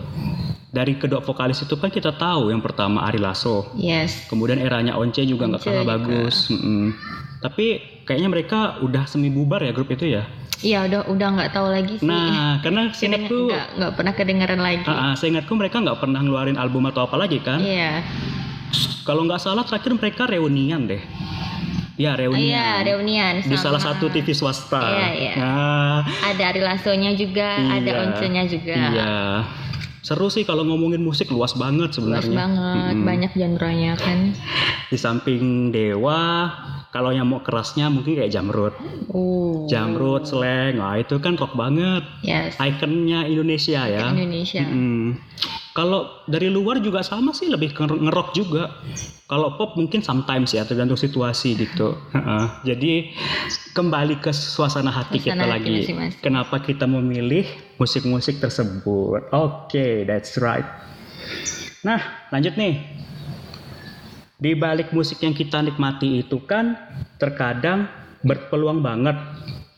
Dari 0.68 1.00
kedua 1.00 1.24
vokalis 1.24 1.64
itu 1.64 1.74
kan 1.74 1.88
kita 1.88 2.12
tahu 2.12 2.52
yang 2.52 2.60
pertama 2.60 3.08
Ari 3.08 3.16
Lasso, 3.16 3.72
Yes. 3.74 4.28
kemudian 4.28 4.60
eranya 4.60 4.94
Once 4.94 5.24
juga 5.24 5.48
nggak 5.48 5.64
kalah 5.64 5.82
juga. 5.82 5.92
bagus. 5.96 6.52
Mm-mm. 6.52 6.92
Tapi 7.40 7.66
kayaknya 8.04 8.28
mereka 8.28 8.58
udah 8.84 9.08
semi 9.08 9.32
bubar 9.32 9.64
ya 9.64 9.72
grup 9.72 9.88
itu 9.88 10.04
ya. 10.06 10.28
Iya 10.58 10.90
udah 10.90 11.00
udah 11.06 11.28
nggak 11.38 11.50
tahu 11.54 11.66
lagi 11.70 11.94
sih. 12.02 12.08
Nah, 12.08 12.58
karena 12.60 12.90
seingatku, 12.98 13.46
nggak 13.46 13.66
nggak 13.78 13.92
pernah 13.94 14.12
kedengaran 14.12 14.60
lagi. 14.60 14.86
ah, 14.86 15.10
ah, 15.10 15.12
seingatku 15.14 15.52
mereka 15.54 15.78
nggak 15.78 15.98
pernah 16.02 16.18
ngeluarin 16.18 16.58
album 16.58 16.90
atau 16.90 17.06
apa 17.06 17.14
lagi 17.14 17.38
kan? 17.38 17.62
Iya. 17.62 18.02
Kalau 19.06 19.24
nggak 19.24 19.40
salah 19.40 19.62
terakhir 19.64 19.94
mereka 19.94 20.26
reunian 20.26 20.84
deh. 20.84 21.00
Ya 21.98 22.14
reunian. 22.14 22.46
Iya, 22.54 22.68
reunian 22.86 23.34
Di 23.42 23.58
salah 23.58 23.82
sama- 23.82 23.98
satu 23.98 24.06
TV 24.06 24.30
swasta. 24.30 24.78
Iya, 24.78 25.08
iya. 25.14 25.34
Nah, 25.34 25.98
Ada 26.30 26.42
Ari 26.54 26.62
Lasso-nya 26.62 27.10
juga, 27.18 27.58
ada 27.58 27.90
Iya. 27.90 28.02
Once-nya 28.06 28.42
juga. 28.46 28.76
Iya. 28.76 29.14
Seru 30.08 30.32
sih 30.32 30.48
kalau 30.48 30.64
ngomongin 30.64 31.04
musik 31.04 31.28
luas 31.28 31.52
banget 31.52 31.92
Luas 31.92 31.96
sebenarnya. 32.00 32.32
banget, 32.48 32.92
Mm-mm. 32.96 33.04
banyak 33.04 33.32
genre-nya 33.36 33.92
kan. 34.00 34.32
Di 34.88 34.96
samping 34.96 35.68
Dewa, 35.68 36.48
kalau 36.88 37.12
yang 37.12 37.28
mau 37.28 37.44
kerasnya 37.44 37.92
mungkin 37.92 38.16
kayak 38.16 38.32
Jamrud. 38.32 38.72
Oh. 39.12 39.68
Jamrud, 39.68 40.24
Slang, 40.24 40.80
wah 40.80 40.96
itu 40.96 41.20
kan 41.20 41.36
rock 41.36 41.52
banget. 41.52 42.08
Yes. 42.24 42.56
Ikonnya 42.56 43.28
Indonesia 43.28 43.84
ya. 43.84 44.08
Indonesia. 44.08 44.64
Mm-mm. 44.64 45.20
Kalau 45.78 46.26
dari 46.26 46.50
luar 46.50 46.82
juga 46.82 47.06
sama 47.06 47.30
sih 47.30 47.46
lebih 47.46 47.70
ke 47.70 47.86
ngerok 47.86 48.34
juga. 48.34 48.82
Kalau 49.30 49.54
pop 49.54 49.78
mungkin 49.78 50.02
sometimes 50.02 50.50
ya 50.50 50.66
tergantung 50.66 50.98
situasi 50.98 51.54
gitu. 51.54 51.94
Jadi 52.66 53.14
kembali 53.78 54.18
ke 54.18 54.34
suasana 54.34 54.90
hati 54.90 55.22
kita 55.22 55.38
Suasana 55.38 55.54
hati 55.54 55.54
lagi. 55.54 55.74
masing-masing. 55.86 56.18
Kenapa 56.18 56.58
kita 56.58 56.90
memilih 56.90 57.46
musik-musik 57.78 58.42
tersebut? 58.42 59.30
Oke, 59.30 60.02
that's 60.02 60.34
right. 60.42 60.66
Nah, 61.86 62.26
lanjut 62.34 62.58
nih. 62.58 62.82
Di 64.34 64.58
balik 64.58 64.90
musik 64.90 65.22
yang 65.22 65.34
kita 65.34 65.62
nikmati 65.62 66.26
itu 66.26 66.42
kan 66.42 66.74
terkadang 67.22 67.86
berpeluang 68.26 68.82
banget 68.82 69.14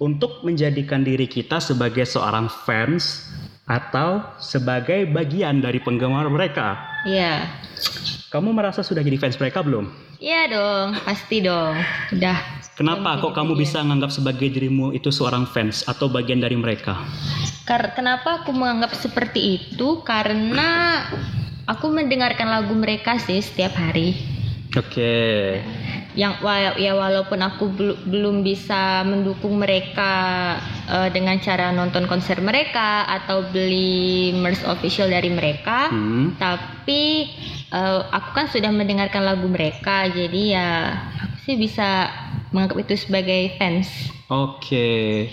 untuk 0.00 0.40
menjadikan 0.48 1.04
diri 1.04 1.28
kita 1.28 1.60
sebagai 1.60 2.08
seorang 2.08 2.48
fans 2.64 3.28
atau 3.70 4.26
sebagai 4.42 5.06
bagian 5.06 5.62
dari 5.62 5.78
penggemar 5.78 6.26
mereka. 6.26 6.74
Iya. 7.06 7.46
Kamu 8.34 8.50
merasa 8.50 8.82
sudah 8.82 8.98
jadi 9.06 9.14
fans 9.14 9.38
mereka 9.38 9.62
belum? 9.62 9.86
Iya 10.18 10.50
dong, 10.50 10.88
pasti 11.06 11.38
dong. 11.38 11.78
Udah. 12.10 12.38
Kenapa 12.74 13.22
kok 13.22 13.32
kamu 13.32 13.54
bagian. 13.54 13.62
bisa 13.62 13.78
menganggap 13.86 14.10
sebagai 14.10 14.48
dirimu 14.50 14.90
itu 14.90 15.08
seorang 15.14 15.46
fans 15.46 15.86
atau 15.86 16.10
bagian 16.10 16.42
dari 16.42 16.58
mereka? 16.58 16.98
Kar- 17.64 17.94
kenapa 17.94 18.42
aku 18.42 18.50
menganggap 18.50 18.92
seperti 18.98 19.62
itu? 19.62 20.02
Karena 20.02 21.00
aku 21.70 21.86
mendengarkan 21.94 22.50
lagu 22.50 22.74
mereka 22.74 23.16
sih 23.22 23.38
setiap 23.38 23.76
hari. 23.78 24.39
Oke. 24.70 25.58
Yang 26.14 26.34
wa- 26.42 26.78
ya 26.78 26.94
walaupun 26.94 27.42
aku 27.42 27.64
belu- 27.74 28.00
belum 28.06 28.46
bisa 28.46 29.02
mendukung 29.02 29.58
mereka 29.58 30.12
eh, 30.90 31.08
dengan 31.10 31.38
cara 31.42 31.70
nonton 31.70 32.06
konser 32.06 32.38
mereka 32.42 33.06
atau 33.06 33.46
beli 33.50 34.34
merch 34.34 34.62
official 34.66 35.10
dari 35.10 35.30
mereka, 35.30 35.90
Hmm. 35.90 36.34
tapi 36.38 37.30
eh, 37.70 38.00
aku 38.10 38.28
kan 38.34 38.46
sudah 38.46 38.70
mendengarkan 38.70 39.22
lagu 39.22 39.46
mereka, 39.46 40.06
jadi 40.10 40.42
ya 40.50 40.68
aku 41.22 41.36
sih 41.46 41.56
bisa 41.58 42.10
menganggap 42.50 42.82
itu 42.82 43.06
sebagai 43.06 43.54
fans. 43.58 44.10
Oke. 44.26 45.26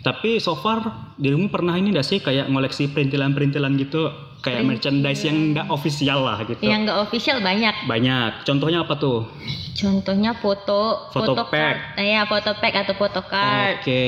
Tapi 0.00 0.40
so 0.40 0.56
far 0.56 1.12
dirimu 1.16 1.48
pernah 1.48 1.76
ini 1.76 1.92
enggak 1.92 2.04
sih 2.04 2.20
kayak 2.20 2.48
ngoleksi 2.48 2.92
perintilan-perintilan 2.92 3.76
gitu, 3.76 4.08
kayak 4.38 4.62
merchandise 4.62 5.22
yang 5.22 5.50
enggak 5.50 5.66
official 5.68 6.22
lah 6.22 6.38
gitu? 6.42 6.60
Yang 6.60 6.80
nggak 6.84 6.98
official 7.00 7.38
banyak. 7.38 7.74
Banyak. 7.84 8.30
Contohnya 8.42 8.82
apa 8.82 8.94
tuh? 8.94 9.26
Contohnya 9.74 10.34
foto, 10.34 11.10
Foto 11.10 11.34
card. 11.36 11.50
pack. 11.50 11.76
Nah, 11.94 12.04
ya 12.04 12.20
foto 12.24 12.50
pack 12.54 12.74
atau 12.76 12.94
foto 12.94 13.20
card. 13.22 13.78
Oke. 13.80 14.04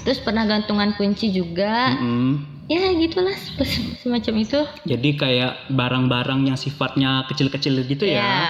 Terus 0.00 0.18
pernah 0.18 0.44
gantungan 0.44 0.92
kunci 0.92 1.28
juga. 1.30 1.96
Mm-mm. 1.96 2.52
Ya 2.64 2.92
gitulah 2.94 3.36
se- 3.36 3.60
semacam 3.98 4.34
itu. 4.40 4.60
Jadi 4.84 5.10
kayak 5.14 5.68
barang-barang 5.68 6.44
yang 6.44 6.56
sifatnya 6.56 7.28
kecil-kecil 7.28 7.84
gitu 7.84 8.04
ya. 8.04 8.20
Ya, 8.20 8.44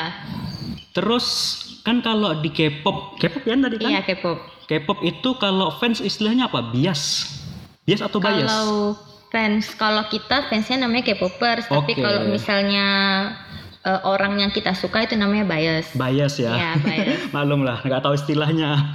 Terus 0.93 1.27
kan 1.83 1.99
kalau 1.99 2.39
di 2.39 2.49
K-pop, 2.49 3.19
K-pop 3.19 3.43
kan 3.43 3.59
tadi 3.61 3.77
kan? 3.77 3.91
iya 3.91 4.01
K-pop. 4.01 4.39
K-pop 4.65 4.99
itu 5.03 5.29
kalau 5.37 5.75
fans 5.75 5.99
istilahnya 5.99 6.47
apa? 6.47 6.63
Bias. 6.65 7.27
Bias 7.83 8.01
atau 8.01 8.17
bias? 8.17 8.47
Kalau 8.47 8.95
fans, 9.35 9.75
kalau 9.75 10.07
kita 10.07 10.47
fansnya 10.47 10.87
namanya 10.87 11.11
K-popers, 11.11 11.67
tapi 11.67 11.99
Oke. 11.99 12.07
kalau 12.07 12.31
misalnya 12.31 12.87
eh, 13.83 14.01
orang 14.07 14.39
yang 14.39 14.55
kita 14.55 14.71
suka 14.73 15.03
itu 15.03 15.19
namanya 15.19 15.43
bias. 15.45 15.91
Bias 15.93 16.39
ya. 16.39 16.55
Ya, 16.55 16.73
bias. 16.79 17.27
Malum 17.35 17.67
lah, 17.67 17.83
nggak 17.83 17.99
tahu 17.99 18.15
istilahnya. 18.15 18.95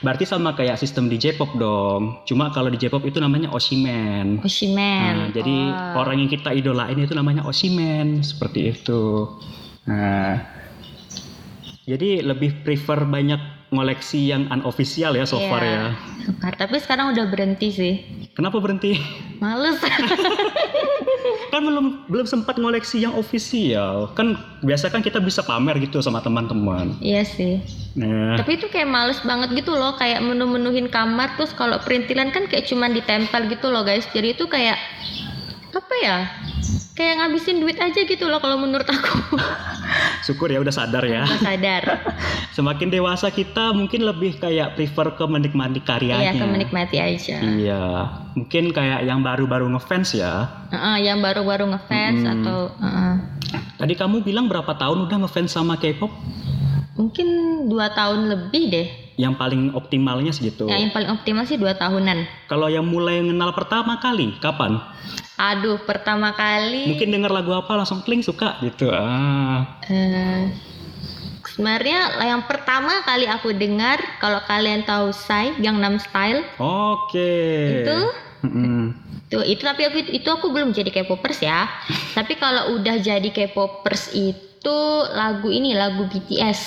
Berarti 0.00 0.24
sama 0.24 0.56
kayak 0.56 0.80
sistem 0.80 1.12
di 1.12 1.20
J-pop 1.20 1.52
dong. 1.54 2.24
Cuma 2.24 2.48
kalau 2.48 2.72
di 2.72 2.80
J-pop 2.80 3.04
itu 3.04 3.20
namanya 3.20 3.52
Oshimen. 3.52 4.40
Nah, 4.40 4.44
Oshimen. 4.48 5.14
jadi 5.36 5.56
Oh. 5.68 6.00
orang 6.00 6.24
yang 6.24 6.32
kita 6.32 6.48
idolain 6.50 6.96
itu 6.96 7.12
namanya 7.12 7.44
Oshimen, 7.44 8.24
seperti 8.24 8.72
itu. 8.72 9.28
Nah, 9.84 10.40
jadi 11.84 12.24
lebih 12.24 12.64
prefer 12.64 13.04
banyak 13.04 13.53
ngoleksi 13.74 14.30
yang 14.30 14.46
unofficial 14.48 15.12
ya 15.12 15.24
so 15.24 15.36
Iya. 15.36 15.48
far 15.48 15.62
ya. 15.62 15.84
Tapi 16.56 16.76
sekarang 16.78 17.12
udah 17.12 17.26
berhenti 17.26 17.68
sih. 17.68 17.94
Kenapa 18.32 18.56
berhenti? 18.56 18.94
Males. 19.38 19.76
kan 21.52 21.62
belum 21.62 21.86
belum 22.08 22.26
sempat 22.26 22.56
ngoleksi 22.56 22.98
yang 22.98 23.14
official. 23.14 24.10
Kan 24.12 24.34
biasa 24.60 24.88
kan 24.88 25.00
kita 25.00 25.18
bisa 25.18 25.42
pamer 25.42 25.78
gitu 25.78 26.00
sama 26.00 26.18
teman-teman. 26.18 26.94
iya 26.98 27.22
sih. 27.22 27.60
Nah, 27.94 28.34
Tapi 28.34 28.58
itu 28.58 28.66
kayak 28.66 28.90
males 28.90 29.22
banget 29.22 29.54
gitu 29.54 29.70
loh, 29.70 29.94
kayak 29.94 30.18
menu-menuhin 30.18 30.88
kamar 30.88 31.34
terus 31.34 31.54
kalau 31.54 31.78
perintilan 31.78 32.30
kan 32.30 32.46
kayak 32.46 32.66
cuman 32.66 32.90
ditempel 32.90 33.46
gitu 33.46 33.70
loh 33.70 33.82
guys. 33.82 34.06
Jadi 34.10 34.34
itu 34.34 34.46
kayak 34.46 34.78
apa 35.70 35.94
ya? 36.02 36.18
Kayak 36.94 37.14
ngabisin 37.26 37.58
duit 37.58 37.74
aja 37.74 38.00
gitu 38.06 38.24
loh 38.30 38.38
kalau 38.38 38.54
menurut 38.54 38.86
aku. 38.86 39.34
syukur 40.26 40.46
ya 40.46 40.62
udah 40.62 40.70
sadar 40.70 41.02
ya. 41.02 41.26
Aku 41.26 41.42
sadar. 41.42 41.82
Semakin 42.56 42.88
dewasa 42.88 43.34
kita 43.34 43.74
mungkin 43.74 44.06
lebih 44.06 44.38
kayak 44.38 44.78
prefer 44.78 45.10
ke 45.18 45.24
menikmati 45.26 45.82
karyanya. 45.82 46.32
Iya, 46.32 46.38
ke 46.38 46.46
menikmati 46.46 46.96
aja. 47.02 47.36
Iya, 47.42 47.84
mungkin 48.38 48.70
kayak 48.70 49.02
yang 49.04 49.26
baru-baru 49.26 49.66
ngefans 49.74 50.14
ya. 50.14 50.46
Heeh, 50.70 51.10
yang 51.10 51.18
baru-baru 51.18 51.66
ngefans 51.74 52.22
Mm-mm. 52.22 52.34
atau 52.40 52.58
heeh. 52.78 53.14
Tadi 53.74 53.94
kamu 53.98 54.22
bilang 54.22 54.46
berapa 54.46 54.70
tahun 54.78 55.10
udah 55.10 55.26
ngefans 55.26 55.50
sama 55.50 55.74
K-pop? 55.76 56.14
mungkin 56.94 57.26
dua 57.66 57.90
tahun 57.90 58.30
lebih 58.30 58.62
deh. 58.70 58.88
Yang 59.14 59.34
paling 59.38 59.62
optimalnya 59.78 60.34
segitu. 60.34 60.66
Ya, 60.66 60.78
yang 60.78 60.90
paling 60.90 61.10
optimal 61.10 61.46
sih 61.46 61.54
dua 61.54 61.78
tahunan. 61.78 62.50
Kalau 62.50 62.66
yang 62.66 62.82
mulai 62.82 63.22
kenal 63.22 63.54
pertama 63.54 64.02
kali, 64.02 64.34
kapan? 64.42 64.82
Aduh, 65.34 65.82
pertama 65.82 66.30
kali 66.34 66.94
Mungkin 66.94 67.10
denger 67.10 67.30
lagu 67.30 67.50
apa 67.50 67.74
langsung 67.74 68.02
kling 68.06 68.22
suka 68.22 68.54
gitu. 68.62 68.86
Ah. 68.90 69.82
eh, 69.90 70.46
sebenarnya 71.54 72.22
yang 72.22 72.42
pertama 72.46 73.02
kali 73.06 73.26
aku 73.30 73.54
dengar 73.54 73.98
kalau 74.18 74.42
kalian 74.46 74.82
tahu 74.82 75.14
Psy 75.14 75.58
Gangnam 75.62 76.02
Style 76.02 76.42
Oke. 76.58 77.30
itu 77.82 77.98
Mm-mm. 78.42 78.94
tuh 79.30 79.42
itu 79.46 79.62
tapi 79.62 79.86
aku 79.86 79.98
itu 80.10 80.28
aku 80.30 80.50
belum 80.50 80.74
jadi 80.74 80.90
K-popers 80.90 81.38
ya. 81.42 81.70
tapi 82.18 82.34
kalau 82.38 82.78
udah 82.78 82.98
jadi 82.98 83.28
K-popers 83.30 84.14
itu 84.14 84.53
lagu 85.10 85.48
ini 85.48 85.74
lagu 85.74 86.06
BTS 86.06 86.60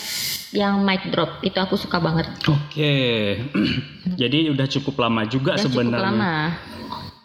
yang 0.51 0.81
Mic 0.81 1.09
Drop 1.09 1.41
itu 1.41 1.55
aku 1.55 1.75
suka 1.75 1.97
banget. 1.97 2.27
Oke. 2.45 2.95
Jadi 4.21 4.51
udah 4.51 4.67
cukup 4.67 4.99
lama 4.99 5.23
juga 5.25 5.55
cukup 5.55 5.85
sebenarnya. 5.85 6.07
lama. 6.11 6.35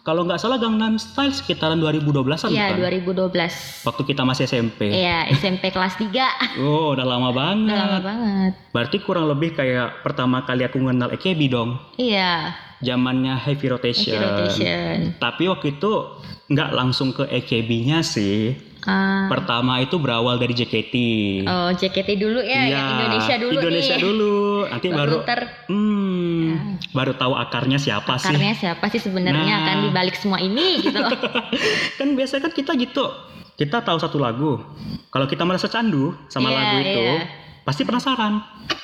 Kalau 0.03 0.27
nggak 0.27 0.35
salah 0.35 0.59
Gangnam 0.59 0.99
Style 0.99 1.31
sekitaran 1.31 1.79
2012-an 1.79 2.51
Iya, 2.51 2.75
kan? 2.75 2.91
2012. 2.91 3.87
Waktu 3.87 4.01
kita 4.03 4.27
masih 4.27 4.43
SMP. 4.43 4.91
Iya, 4.91 5.31
SMP 5.31 5.71
kelas 5.71 5.95
3. 5.95 6.11
Oh, 6.59 6.91
udah 6.91 7.07
lama 7.07 7.31
banget. 7.31 7.71
Udah 7.71 7.87
lama 7.87 7.99
banget. 8.03 8.51
Berarti 8.75 8.97
kurang 8.99 9.31
lebih 9.31 9.55
kayak 9.55 10.03
pertama 10.03 10.43
kali 10.43 10.67
aku 10.67 10.75
kenal 10.75 11.07
AKB 11.07 11.47
dong. 11.47 11.79
Iya, 11.95 12.51
Zamannya 12.83 13.39
Heavy 13.39 13.71
Rotation. 13.71 14.19
Heavy 14.19 14.27
Rotation. 14.27 14.95
Tapi 15.23 15.47
waktu 15.47 15.79
itu 15.79 15.91
nggak 16.51 16.69
langsung 16.75 17.15
ke 17.15 17.23
AKB-nya 17.23 18.03
sih. 18.03 18.59
Ah, 18.83 19.27
Pertama 19.27 19.79
itu 19.79 19.95
berawal 19.95 20.35
dari 20.35 20.51
JKT. 20.51 20.95
oh, 21.43 21.71
JKT 21.71 22.09
dulu 22.13 22.39
ya, 22.39 22.67
yang 22.67 22.87
Indonesia 22.97 23.35
dulu 23.37 23.51
Indonesia 23.57 23.95
nih. 23.95 24.03
dulu. 24.03 24.35
Nanti 24.65 24.87
baru, 24.89 25.13
ntar 25.21 25.39
hmm, 25.67 26.47
baru 26.91 27.11
tahu 27.13 27.33
akarnya 27.33 27.77
siapa 27.77 28.15
sih. 28.17 28.27
akarnya 28.29 28.53
siapa 28.53 28.85
sih 28.87 28.99
sebenarnya 28.99 29.39
Nah. 29.53 29.63
kan 29.63 29.77
di 29.79 29.89
balik 29.89 30.15
semua 30.15 30.37
ini 30.37 30.81
gitu 30.81 30.99
kan 31.97 32.07
biasanya 32.11 32.41
kan 32.41 32.53
kita 32.53 32.71
gitu. 32.75 33.05
Kita 33.53 33.79
tahu 33.79 33.97
satu 33.97 34.17
lagu. 34.17 34.59
Kalau 35.07 35.25
kita 35.25 35.41
merasa 35.41 35.67
candu 35.67 36.17
sama 36.25 36.49
Iya, 36.49 36.57
lagu 36.57 36.77
itu, 36.81 37.03
iya. 37.07 37.23
pasti 37.61 37.81
penasaran. 37.81 38.41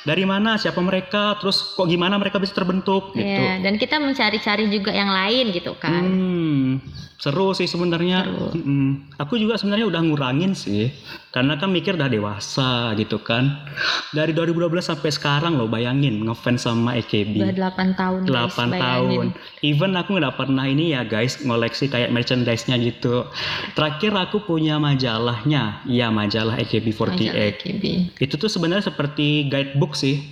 Dari 0.07 0.23
mana, 0.23 0.55
siapa 0.55 0.79
mereka, 0.79 1.35
terus 1.43 1.75
kok 1.75 1.83
gimana 1.83 2.15
mereka 2.15 2.39
bisa 2.39 2.55
terbentuk 2.55 3.11
gitu. 3.11 3.27
Iya, 3.27 3.59
dan 3.59 3.75
kita 3.75 3.99
mencari-cari 3.99 4.71
juga 4.71 4.95
yang 4.95 5.11
lain 5.11 5.51
gitu 5.51 5.75
kan. 5.75 6.03
Hmm, 6.03 6.79
seru 7.19 7.51
sih 7.51 7.67
sebenarnya. 7.67 8.23
Seru. 8.23 8.47
Mm-mm. 8.55 9.11
Aku 9.19 9.35
juga 9.35 9.59
sebenarnya 9.59 9.91
udah 9.91 10.01
ngurangin 10.03 10.55
sih, 10.55 10.87
karena 11.29 11.61
kan 11.61 11.69
mikir 11.69 11.93
udah 11.93 12.09
dewasa 12.09 12.97
gitu 12.97 13.21
kan. 13.21 13.69
Dari 14.09 14.33
2012 14.33 14.81
sampai 14.81 15.13
sekarang 15.13 15.61
loh, 15.61 15.69
bayangin 15.69 16.25
ngefans 16.25 16.65
sama 16.65 16.97
Udah 16.97 17.05
AKB. 17.05 17.33
8 17.53 17.93
tahun 17.93 18.19
guys, 18.25 18.57
8 18.57 18.73
bayangin. 18.73 18.81
tahun. 18.81 19.25
Even 19.61 19.91
aku 19.93 20.17
nggak 20.17 20.35
pernah 20.37 20.65
ini 20.65 20.97
ya 20.97 21.05
guys 21.05 21.37
ngoleksi 21.45 21.85
kayak 21.85 22.09
merchandise-nya 22.09 22.81
gitu. 22.81 23.29
Terakhir 23.77 24.17
aku 24.17 24.41
punya 24.41 24.81
majalahnya, 24.81 25.85
iya 25.85 26.09
majalah 26.09 26.57
AKB48. 26.57 27.13
Majalah 27.13 27.45
AKB. 27.53 27.83
Itu 28.17 28.35
tuh 28.41 28.49
sebenarnya 28.49 28.89
seperti 28.89 29.45
guidebook 29.45 29.93
sih. 29.93 30.25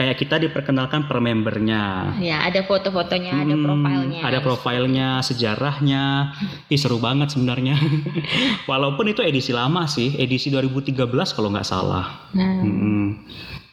Kayak 0.00 0.16
kita 0.16 0.40
diperkenalkan 0.40 1.04
per 1.04 1.20
membernya. 1.20 2.16
Ya, 2.16 2.40
ada 2.40 2.64
foto-fotonya, 2.64 3.36
ada 3.36 3.52
Hmm, 3.52 3.64
profilnya. 3.68 4.20
Ada 4.24 4.38
profilnya, 4.40 5.08
sejarahnya. 5.20 6.32
Ih 6.66 6.80
seru 6.80 6.96
banget 6.96 7.28
sebenarnya. 7.28 7.76
Walaupun 8.70 9.12
itu 9.12 9.20
edisi 9.20 9.52
lama 9.52 9.84
sih, 9.84 10.16
edisi 10.16 10.48
2013 10.48 10.96
kalau 11.30 11.52
nggak 11.52 11.68
salah. 11.68 12.32
Nah, 12.32 12.64
Hmm. 12.64 13.20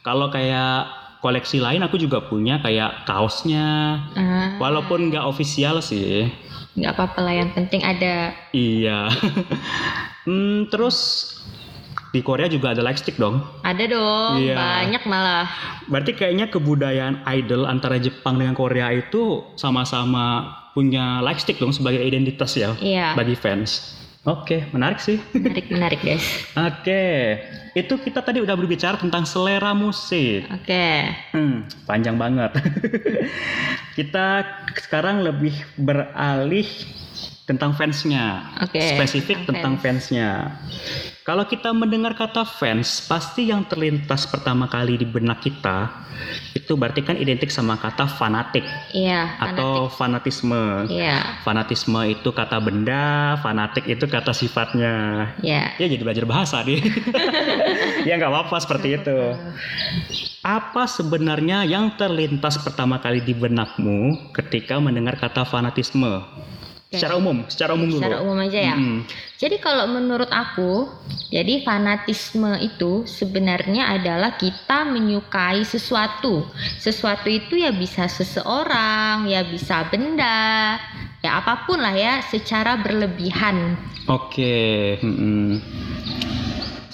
Kalau 0.04 0.28
kayak 0.28 0.84
koleksi 1.18 1.58
lain 1.58 1.80
aku 1.80 1.96
juga 1.96 2.20
punya 2.20 2.60
kayak 2.60 3.08
kaosnya. 3.08 3.96
ah, 4.12 4.60
Walaupun 4.60 5.08
nggak 5.08 5.24
official 5.24 5.80
sih. 5.80 6.28
nggak 6.76 6.92
apa-apa 6.92 7.20
lah, 7.24 7.34
yang 7.34 7.50
penting 7.50 7.80
ada. 7.82 8.36
Iya. 8.52 9.08
hmm, 10.28 10.68
terus 10.68 11.24
di 12.08 12.20
Korea 12.20 12.46
juga 12.46 12.72
ada 12.72 12.80
lightstick 12.80 13.16
dong. 13.16 13.44
Ada 13.60 13.84
dong, 13.84 14.40
Iya. 14.40 14.56
banyak 14.56 15.02
malah. 15.04 15.46
Berarti 15.84 16.12
kayaknya 16.12 16.48
kebudayaan 16.48 17.20
idol 17.30 17.64
antara 17.64 17.96
Jepang 17.96 18.36
dengan 18.36 18.52
Korea 18.52 18.88
itu 18.90 19.44
sama-sama 19.54 20.48
punya 20.72 21.20
lightstick 21.20 21.56
dong 21.56 21.70
sebagai 21.70 22.00
identitas 22.00 22.54
ya 22.54 22.72
Iya, 22.78 23.12
bagi 23.12 23.34
fans. 23.34 23.96
Oke, 24.24 24.68
menarik 24.70 24.98
sih. 24.98 25.16
menarik 25.32 25.68
menarik 25.68 26.00
guys. 26.00 26.24
Oke, 26.68 27.38
itu 27.72 27.94
kita 27.96 28.20
tadi 28.20 28.40
udah 28.40 28.52
berbicara 28.52 28.96
tentang 28.96 29.24
selera 29.24 29.72
musik. 29.72 30.44
Oke, 30.48 31.08
Hmm, 31.32 31.64
panjang 31.84 32.16
banget. 32.16 32.52
kita 33.96 34.44
sekarang 34.78 35.20
lebih 35.20 35.52
beralih 35.76 36.68
tentang 37.44 37.72
fansnya. 37.72 38.44
oke. 38.60 38.76
Spesifik 38.76 39.48
tentang 39.48 39.80
fansnya. 39.80 40.60
Kalau 41.28 41.44
kita 41.44 41.76
mendengar 41.76 42.16
kata 42.16 42.40
fans, 42.40 43.04
pasti 43.04 43.52
yang 43.52 43.60
terlintas 43.68 44.24
pertama 44.24 44.64
kali 44.64 44.96
di 44.96 45.04
benak 45.04 45.44
kita 45.44 45.92
itu 46.56 46.72
berarti 46.72 47.04
kan 47.04 47.20
identik 47.20 47.52
sama 47.52 47.76
kata 47.76 48.08
fanatik 48.08 48.64
Iya, 48.96 49.36
atau 49.36 49.92
fanatisme. 49.92 50.88
fanatik. 50.88 50.96
Iya, 50.96 51.16
Fanatisme 51.44 52.00
itu 52.08 52.32
kata 52.32 52.56
benda, 52.64 53.36
fanatik 53.44 53.84
itu 53.84 54.08
kata 54.08 54.32
sifatnya. 54.32 55.28
iya. 55.44 55.76
Ya 55.76 55.84
jadi 55.84 56.00
belajar 56.00 56.24
bahasa 56.24 56.64
nih. 56.64 56.80
ya 58.08 58.16
nggak 58.16 58.32
apa-apa 58.32 58.56
seperti 58.64 58.96
itu. 58.96 59.18
Apa 60.40 60.88
sebenarnya 60.88 61.68
yang 61.68 61.92
terlintas 62.00 62.56
pertama 62.56 63.04
kali 63.04 63.20
di 63.20 63.36
benakmu 63.36 64.32
ketika 64.32 64.80
mendengar 64.80 65.20
kata 65.20 65.44
fanatisme? 65.44 66.24
Oke. 66.88 66.96
Secara 66.96 67.20
umum, 67.20 67.44
secara 67.52 67.76
umum 67.76 67.92
dulu. 67.92 68.00
Secara 68.00 68.16
umum 68.24 68.40
aja 68.40 68.60
ya. 68.64 68.72
Mm-mm. 68.72 69.04
Jadi 69.36 69.60
kalau 69.60 69.84
menurut 69.92 70.32
aku, 70.32 70.88
jadi 71.28 71.60
fanatisme 71.60 72.56
itu 72.64 73.04
sebenarnya 73.04 73.92
adalah 73.92 74.40
kita 74.40 74.88
menyukai 74.88 75.68
sesuatu. 75.68 76.48
Sesuatu 76.80 77.28
itu 77.28 77.60
ya 77.60 77.76
bisa 77.76 78.08
seseorang, 78.08 79.28
ya 79.28 79.44
bisa 79.44 79.84
benda, 79.92 80.80
ya 81.20 81.44
apa 81.44 81.68
pun 81.68 81.76
lah 81.76 81.92
ya, 81.92 82.24
secara 82.24 82.80
berlebihan. 82.80 83.76
Oke, 84.08 84.96
mm-mm. 85.04 85.60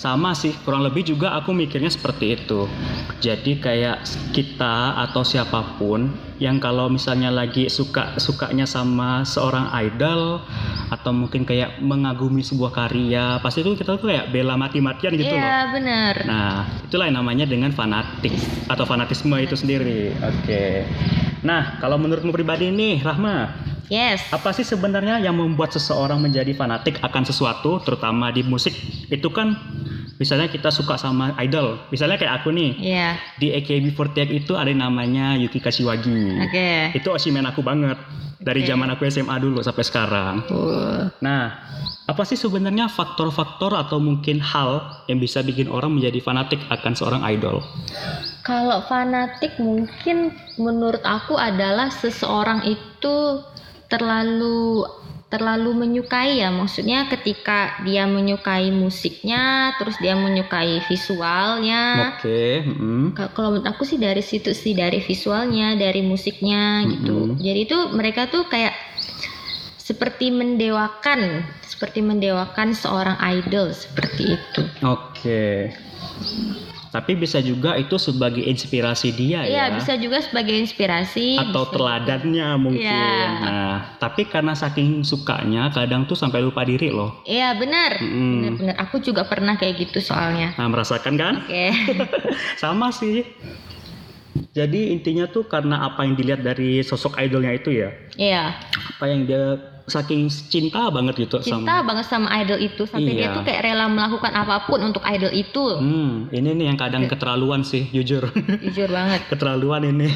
Sama 0.05 0.37
sih 0.37 0.53
kurang 0.69 0.85
lebih 0.85 1.01
juga 1.01 1.33
aku 1.33 1.57
mikirnya 1.57 1.89
seperti 1.89 2.37
itu. 2.37 2.69
Jadi 3.25 3.57
kayak 3.57 4.05
kita 4.37 5.01
atau 5.01 5.25
siapa 5.25 5.81
pun 5.81 6.13
yang 6.37 6.61
kalau 6.61 6.93
misalnya 6.93 7.33
lagi 7.33 7.73
suka 7.73 8.21
sukanya 8.21 8.69
sama 8.69 9.25
seorang 9.25 9.73
idol 9.81 10.45
atau 10.93 11.11
mungkin 11.17 11.49
kayak 11.49 11.81
mengagumi 11.81 12.45
sebuah 12.45 12.77
karya, 12.77 13.41
pasti 13.41 13.65
itu 13.65 13.73
kita 13.73 13.97
tuh 13.97 14.13
kayak 14.13 14.29
bela 14.29 14.61
mati-matian 14.61 15.17
gitu 15.17 15.33
loh. 15.33 15.41
Iya 15.41 15.73
bener. 15.73 16.15
Nah, 16.29 16.69
itulah 16.85 17.09
yang 17.09 17.25
namanya 17.25 17.49
dengan 17.49 17.73
fanatik 17.73 18.37
atau 18.69 18.85
fanatisme 18.85 19.33
itu 19.41 19.57
sendiri. 19.57 20.13
Oke. 20.21 20.85
Nah, 21.41 21.81
kalau 21.81 21.97
menurutmu 21.97 22.29
pribadi 22.29 22.69
nih, 22.69 23.01
Rahma, 23.01 23.53
Yes. 23.93 24.25
apa 24.33 24.51
sih 24.57 24.65
sebenarnya 24.65 25.21
yang 25.21 25.37
membuat 25.37 25.77
seseorang 25.77 26.17
menjadi 26.17 26.57
fanatik 26.57 26.97
akan 27.05 27.23
sesuatu, 27.23 27.81
terutama 27.85 28.33
di 28.33 28.41
musik? 28.41 28.73
Itu 29.13 29.29
kan 29.29 29.55
misalnya 30.17 30.49
kita 30.49 30.71
suka 30.71 30.97
sama 30.97 31.35
idol. 31.43 31.77
Misalnya 31.91 32.17
kayak 32.17 32.41
aku 32.43 32.49
nih, 32.55 32.71
Iya. 32.81 33.11
di 33.37 33.53
AKB48 33.53 34.31
itu 34.31 34.53
ada 34.55 34.71
yang 34.71 34.81
namanya 34.87 35.35
Yuki 35.37 35.61
Kashiwagi. 35.61 36.49
Oke. 36.49 36.97
Itu 36.97 37.13
oshimen 37.13 37.45
aku 37.45 37.61
banget. 37.61 37.99
Dari 38.45 38.61
Oke. 38.61 38.69
zaman 38.69 38.89
aku 38.93 39.09
SMA 39.09 39.37
dulu 39.41 39.65
sampai 39.65 39.85
sekarang. 39.85 40.35
Uh, 40.53 41.09
Nah, 41.25 41.57
apa 42.05 42.23
sih 42.29 42.37
sebenarnya 42.37 42.93
faktor-faktor 42.93 43.73
atau 43.73 43.97
mungkin 43.97 44.37
hal 44.37 45.01
yang 45.09 45.17
bisa 45.17 45.41
bikin 45.41 45.73
orang 45.73 45.97
menjadi 45.97 46.21
fanatik 46.21 46.61
akan 46.69 46.93
seorang 46.93 47.23
idol? 47.25 47.65
Kalau 48.45 48.85
fanatik 48.85 49.57
mungkin 49.57 50.37
menurut 50.61 51.01
aku 51.01 51.41
adalah 51.41 51.89
seseorang 51.89 52.69
itu 52.69 53.41
terlalu 53.95 54.83
terlalu 55.25 55.75
menyukai 55.75 56.39
ya 56.39 56.51
maksudnya 56.51 57.11
ketika 57.11 57.83
dia 57.83 58.07
menyukai 58.07 58.71
musiknya 58.71 59.75
terus 59.79 59.99
dia 59.99 60.15
menyukai 60.15 60.79
visualnya 60.87 62.15
Oke, 62.15 62.63
mm-mm. 62.63 63.19
Ka- 63.19 63.35
kalau 63.35 63.51
menurut 63.51 63.67
aku 63.67 63.83
sih 63.83 63.99
dari 63.99 64.23
situ 64.23 64.55
sih 64.55 64.79
dari 64.79 65.03
visualnya 65.03 65.75
dari 65.75 66.03
musiknya 66.03 66.87
gitu 66.87 67.35
Mhm. 67.35 67.43
jadi 67.43 67.61
itu 67.67 67.79
mereka 67.91 68.31
tuh 68.31 68.47
kayak 68.47 68.75
seperti 69.75 70.31
mendewakan 70.31 71.43
seperti 71.67 71.99
mendewakan 71.99 72.71
seorang 72.73 73.19
idol 73.35 73.75
seperti 73.75 74.39
itu 74.39 74.63
Oke. 74.87 75.75
Tapi 76.95 77.19
bisa 77.19 77.43
juga 77.43 77.75
itu 77.75 77.99
sebagai 77.99 78.39
inspirasi 78.41 79.11
dia 79.11 79.43
Iya 79.43 79.67
ya. 79.67 79.75
bisa 79.75 79.99
juga 79.99 80.23
sebagai 80.23 80.55
inspirasi 80.55 81.35
atau 81.35 81.67
teladannya 81.67 82.55
mungkin. 82.55 82.87
Iya. 82.87 83.27
Nah, 83.43 83.75
tapi 83.99 84.23
karena 84.25 84.55
saking 84.55 85.03
sukanya 85.03 85.69
kadang 85.69 86.07
tuh 86.07 86.15
sampai 86.15 86.39
lupa 86.39 86.63
diri 86.63 86.89
loh. 86.89 87.27
Iya 87.27 87.59
benar 87.59 87.99
Mm-mm. 87.99 88.31
benar-benar 88.39 88.77
aku 88.79 89.03
juga 89.03 89.27
pernah 89.27 89.59
kayak 89.59 89.75
gitu 89.83 89.99
soalnya 89.99 90.55
Nah, 90.55 90.71
merasakan 90.71 91.15
kan? 91.17 91.35
oke 91.43 91.67
Sama 92.63 92.89
sih. 92.89 93.27
Jadi 94.51 94.91
intinya 94.91 95.25
tuh 95.25 95.45
karena 95.45 95.83
apa 95.83 96.03
yang 96.03 96.15
dilihat 96.15 96.41
dari 96.41 96.79
sosok 96.81 97.15
idolnya 97.17 97.53
itu 97.53 97.71
ya. 97.73 97.91
iya 98.15 98.55
Apa 98.91 99.07
yang 99.07 99.25
dia 99.25 99.59
saking 99.85 100.27
cinta 100.27 100.89
banget 100.89 101.29
gitu 101.29 101.37
cinta 101.39 101.61
sama 101.77 101.85
banget 101.85 102.07
sama 102.07 102.29
idol 102.35 102.57
itu 102.57 102.83
sampai 102.85 103.13
dia 103.13 103.29
Iya. 103.29 103.35
tuh 103.35 103.43
kayak 103.43 103.61
rela 103.63 103.85
melakukan 103.87 104.33
apa 104.33 104.65
pun 104.65 104.81
untuk 104.83 105.05
idol 105.05 105.29
itu 105.29 105.61
Hmm, 105.77 106.27
ini 106.31 106.51
nih 106.53 106.67
yang 106.67 106.79
kadang 106.79 107.05
keterlaluan 107.05 107.61
sih, 107.63 107.87
jujur. 107.91 108.25
jujur 108.59 108.89
banget 108.89 109.21
keterlaluan 109.31 109.85
ini. 109.85 110.09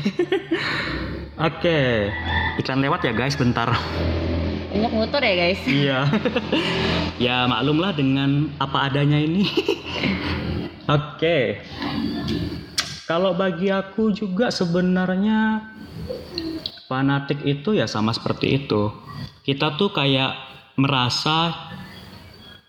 Oke, 1.39 2.11
iklan 2.57 2.81
lewat 2.81 3.05
ya 3.05 3.13
guys, 3.13 3.35
bentar. 3.35 3.71
banyak 4.69 4.91
motor 4.91 5.21
ya 5.21 5.35
guys 5.37 5.61
Iya. 5.81 5.99
ya 7.19 7.37
maklumlah 7.45 7.93
dengan 7.93 8.49
apa 8.57 8.89
adanya 8.89 9.17
ini. 9.17 9.45
Oke. 10.87 11.61
Kalau 13.09 13.33
bagi 13.33 13.73
aku 13.73 14.13
juga 14.13 14.53
sebenarnya 14.53 15.65
fanatik 16.93 17.41
itu 17.49 17.73
ya 17.73 17.89
sama 17.89 18.13
seperti 18.13 18.61
itu. 18.61 18.93
Kita 19.41 19.81
tuh 19.81 19.97
kayak 19.97 20.37
merasa 20.77 21.57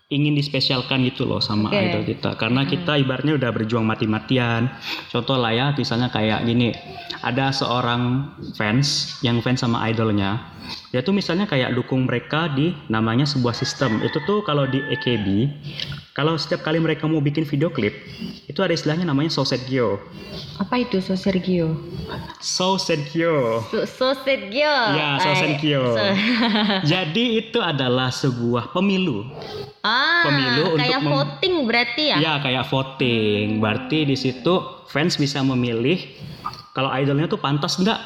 ingin 0.08 0.32
dispesialkan 0.32 1.04
gitu 1.06 1.28
loh 1.28 1.44
sama 1.44 1.68
Oke. 1.68 1.76
idol 1.76 2.02
kita. 2.08 2.40
Karena 2.40 2.64
kita 2.64 2.96
ibaratnya 2.96 3.36
udah 3.36 3.50
berjuang 3.52 3.84
mati-matian. 3.84 4.72
Contoh 5.12 5.36
lah 5.36 5.52
ya 5.52 5.66
misalnya 5.76 6.08
kayak 6.08 6.48
gini. 6.48 6.72
Ada 7.20 7.52
seorang 7.52 8.32
fans 8.56 9.20
yang 9.20 9.44
fans 9.44 9.60
sama 9.60 9.84
idolnya. 9.92 10.40
Dia 10.88 11.04
tuh 11.04 11.12
misalnya 11.12 11.44
kayak 11.44 11.76
dukung 11.76 12.08
mereka 12.08 12.48
di 12.48 12.72
namanya 12.88 13.28
sebuah 13.28 13.52
sistem. 13.52 14.00
Itu 14.00 14.24
tuh 14.24 14.40
kalau 14.40 14.64
di 14.64 14.80
AKB 14.80 15.52
kalau 16.20 16.36
setiap 16.36 16.60
kali 16.60 16.76
mereka 16.76 17.08
mau 17.08 17.16
bikin 17.16 17.42
video 17.42 17.72
klip 17.72 17.96
itu 18.44 18.60
ada 18.60 18.76
istilahnya 18.76 19.08
namanya 19.08 19.32
Sosetgyo 19.32 19.96
apa 20.60 20.76
itu 20.76 21.00
Sosetgyo 21.00 21.72
so, 22.44 22.76
so 23.88 24.12
Sergio 24.12 24.76
Ya, 24.92 25.16
so 25.16 25.32
Sergio. 25.32 25.82
So- 25.96 26.12
jadi 26.92 27.24
itu 27.40 27.56
adalah 27.56 28.12
sebuah 28.12 28.72
pemilu. 28.72 29.24
Ah 29.80 30.28
Pemilu 30.28 30.76
untuk 30.76 30.80
kayak 30.82 31.00
mem- 31.00 31.12
voting 31.12 31.54
berarti 31.64 32.04
ya? 32.12 32.16
Ya 32.20 32.32
kayak 32.36 32.68
voting. 32.68 33.64
Berarti 33.64 34.04
di 34.04 34.16
situ 34.16 34.54
fans 34.86 35.16
bisa 35.16 35.40
memilih 35.40 36.04
kalau 36.70 36.86
idolnya 36.94 37.26
tuh 37.26 37.42
pantas 37.42 37.74
nggak 37.82 37.98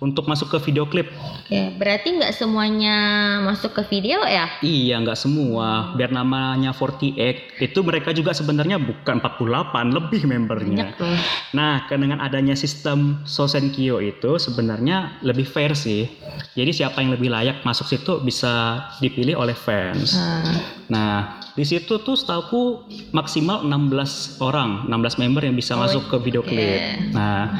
untuk 0.00 0.24
masuk 0.28 0.52
ke 0.52 0.58
video 0.68 0.88
klip. 0.88 1.08
Oke, 1.12 1.76
berarti 1.76 2.16
nggak 2.16 2.32
semuanya 2.32 2.96
masuk 3.44 3.76
ke 3.76 3.82
video 3.92 4.24
ya 4.24 4.48
Iya 4.64 5.00
nggak 5.00 5.16
semua. 5.16 5.92
Biar 5.96 6.12
namanya 6.12 6.72
48 6.72 7.60
itu 7.60 7.78
mereka 7.84 8.12
juga 8.16 8.32
sebenarnya 8.32 8.80
bukan 8.80 9.20
48 9.20 9.96
lebih 9.96 10.22
membernya. 10.28 10.96
banyak 10.96 11.20
Nah 11.56 11.84
dengan 11.88 12.20
adanya 12.24 12.56
sistem 12.56 13.20
Sosenkyo 13.28 14.00
itu 14.00 14.40
sebenarnya 14.40 15.20
lebih 15.20 15.44
fair 15.44 15.76
sih. 15.76 16.08
Jadi 16.56 16.72
siapa 16.72 17.04
yang 17.04 17.12
lebih 17.12 17.28
layak 17.28 17.64
masuk 17.64 17.88
situ 17.88 18.20
bisa 18.24 18.84
dipilih 19.04 19.36
oleh 19.36 19.56
fans. 19.56 20.16
Nah, 20.16 20.80
Nah, 20.90 21.38
di 21.60 21.68
situ 21.68 22.00
tuh 22.00 22.16
setahu 22.16 22.88
maksimal 23.12 23.60
16 23.68 24.40
orang, 24.40 24.88
16 24.88 25.20
member 25.20 25.44
yang 25.44 25.52
bisa 25.52 25.76
Oh, 25.76 25.84
masuk 25.84 26.08
ke 26.08 26.16
video 26.24 26.40
klip. 26.40 27.12
Nah, 27.12 27.52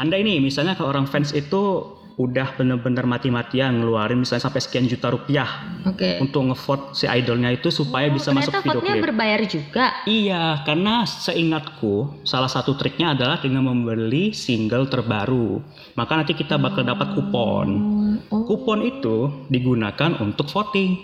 Anda 0.00 0.16
ini 0.16 0.40
misalnya 0.40 0.72
ke 0.72 0.80
orang 0.80 1.04
fans 1.04 1.36
itu 1.36 1.84
udah 2.12 2.56
bener-bener 2.56 3.08
mati-matian 3.08 3.80
ngeluarin 3.80 4.20
misalnya 4.20 4.44
sampai 4.44 4.60
sekian 4.60 4.84
juta 4.84 5.08
rupiah 5.08 5.48
oke 5.88 6.20
untuk 6.20 6.44
ngevote 6.44 6.92
si 6.92 7.08
idolnya 7.08 7.48
itu 7.48 7.72
supaya 7.72 8.12
Oh, 8.12 8.14
bisa 8.14 8.36
masuk 8.36 8.52
video 8.60 8.84
klip. 8.84 9.00
berbayar 9.00 9.40
juga 9.48 9.96
Iya, 10.04 10.60
karena 10.68 11.08
seingatku 11.08 12.20
salah 12.28 12.52
satu 12.52 12.76
triknya 12.76 13.16
adalah 13.16 13.40
dengan 13.40 13.64
membeli 13.64 14.36
single 14.36 14.92
terbaru. 14.92 15.64
Maka 15.96 16.12
nanti 16.20 16.36
kita 16.36 16.60
bakal 16.60 16.84
dapat 16.84 17.16
kupon. 17.16 17.68
Hmm, 17.70 18.14
oh. 18.28 18.44
Kupon 18.44 18.84
itu 18.84 19.48
digunakan 19.48 20.12
untuk 20.20 20.52
voting. 20.52 21.00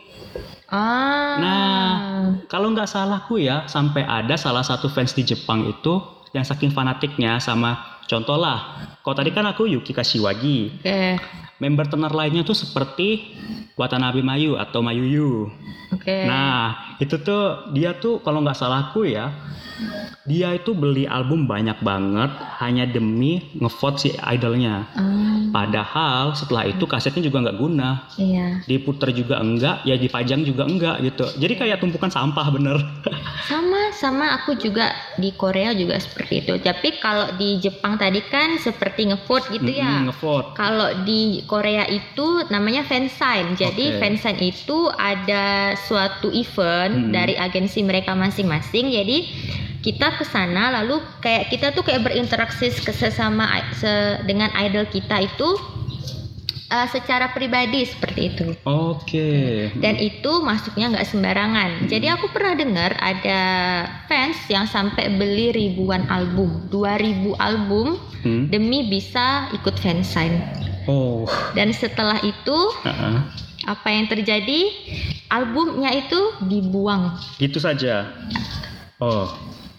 Ah 0.68 1.36
Nah, 1.38 1.92
Kalau 2.48 2.72
nggak 2.72 2.88
salahku 2.88 3.36
ya, 3.40 3.68
sampai 3.68 4.04
ada 4.08 4.34
salah 4.40 4.64
satu 4.64 4.88
fans 4.88 5.12
di 5.12 5.22
Jepang 5.24 5.68
itu 5.68 6.00
yang 6.32 6.44
saking 6.44 6.72
fanatiknya 6.72 7.36
sama 7.40 8.00
contoh 8.08 8.36
lah. 8.40 8.96
Kalau 9.08 9.24
tadi 9.24 9.32
kan 9.32 9.48
aku 9.48 9.64
Yuki 9.64 9.96
Kashiwagi. 9.96 10.84
oke 10.84 11.00
Member 11.64 11.88
tenar 11.88 12.12
lainnya 12.12 12.44
tuh 12.44 12.52
seperti 12.52 13.32
Watanabe 13.72 14.20
Mayu 14.20 14.60
atau 14.60 14.84
Mayuyu. 14.84 15.48
oke 15.96 16.16
Nah, 16.28 16.92
itu 17.00 17.16
tuh 17.16 17.72
dia 17.72 17.96
tuh 17.96 18.20
kalau 18.20 18.44
nggak 18.44 18.52
salahku 18.52 19.08
ya, 19.08 19.32
dia 20.28 20.52
itu 20.52 20.76
beli 20.76 21.08
album 21.08 21.48
banyak 21.48 21.80
banget 21.80 22.28
hanya 22.60 22.84
demi 22.84 23.48
ngevote 23.56 23.96
si 23.96 24.12
idolnya. 24.20 24.84
Ah, 24.92 25.40
Padahal 25.48 26.36
setelah 26.36 26.68
itu 26.68 26.84
kasetnya 26.84 27.24
juga 27.24 27.48
nggak 27.48 27.56
guna, 27.56 28.04
iya 28.20 28.60
diputer 28.68 29.08
juga 29.16 29.40
enggak, 29.40 29.88
ya 29.88 29.96
dipajang 29.96 30.44
juga 30.44 30.68
enggak 30.68 31.00
gitu. 31.00 31.24
Jadi 31.40 31.54
kayak 31.56 31.80
tumpukan 31.80 32.12
sampah 32.12 32.44
bener. 32.52 32.76
sama 33.48 33.78
sama 33.94 34.26
aku 34.42 34.58
juga 34.58 34.92
di 35.16 35.32
Korea 35.32 35.72
juga 35.72 35.96
seperti 35.98 36.44
itu 36.44 36.54
tapi 36.60 36.98
kalau 36.98 37.32
di 37.38 37.56
Jepang 37.62 37.96
tadi 37.96 38.20
kan 38.26 38.58
seperti 38.58 38.97
ngevote 39.06 39.54
gitu 39.54 39.70
ya 39.70 40.02
Mm-mm, 40.02 40.10
ngevote. 40.10 40.56
Kalau 40.56 40.88
di 41.06 41.46
Korea 41.46 41.86
itu 41.86 42.42
namanya 42.48 42.82
fansign. 42.82 43.54
Jadi 43.54 43.94
Oke. 43.94 43.98
fansign 44.02 44.38
itu 44.42 44.90
ada 44.90 45.76
suatu 45.78 46.32
event 46.34 47.06
Mm-mm. 47.06 47.12
dari 47.14 47.38
agensi 47.38 47.84
mereka 47.86 48.16
masing-masing. 48.18 48.90
Jadi 48.90 49.18
kita 49.78 50.18
ke 50.18 50.26
sana 50.26 50.74
lalu 50.82 50.98
kayak 51.22 51.54
kita 51.54 51.70
tuh 51.70 51.86
kayak 51.86 52.02
berinteraksi 52.02 52.74
sesama 52.74 53.46
se- 53.78 54.18
dengan 54.26 54.50
idol 54.58 54.88
kita 54.90 55.22
itu 55.22 55.48
eh, 56.68 56.88
secara 56.88 57.32
pribadi 57.32 57.84
seperti 57.84 58.20
itu. 58.30 58.46
Oke. 58.62 59.28
Dan 59.80 59.96
itu 59.96 60.32
masuknya 60.40 60.92
nggak 60.92 61.08
sembarangan. 61.08 61.70
Jadi 61.88 62.06
aku 62.08 62.28
pernah 62.28 62.54
dengar 62.54 62.92
ada 63.00 63.40
fans 64.06 64.36
yang 64.48 64.64
sampai 64.64 65.08
beli 65.12 65.52
ribuan 65.52 66.04
album, 66.08 66.68
2000 66.68 67.34
album 67.38 67.96
Hmm. 68.18 68.50
demi 68.50 68.90
bisa 68.90 69.46
ikut 69.54 69.78
fansign. 69.78 70.42
Oh. 70.90 71.22
Dan 71.54 71.70
setelah 71.70 72.18
itu 72.20 72.58
Heeh. 72.82 73.16
apa 73.62 73.88
yang 73.88 74.10
terjadi? 74.10 74.60
Albumnya 75.28 75.92
itu 75.92 76.18
dibuang. 76.42 77.14
Gitu 77.38 77.60
saja. 77.60 78.10
Oh. 78.98 79.28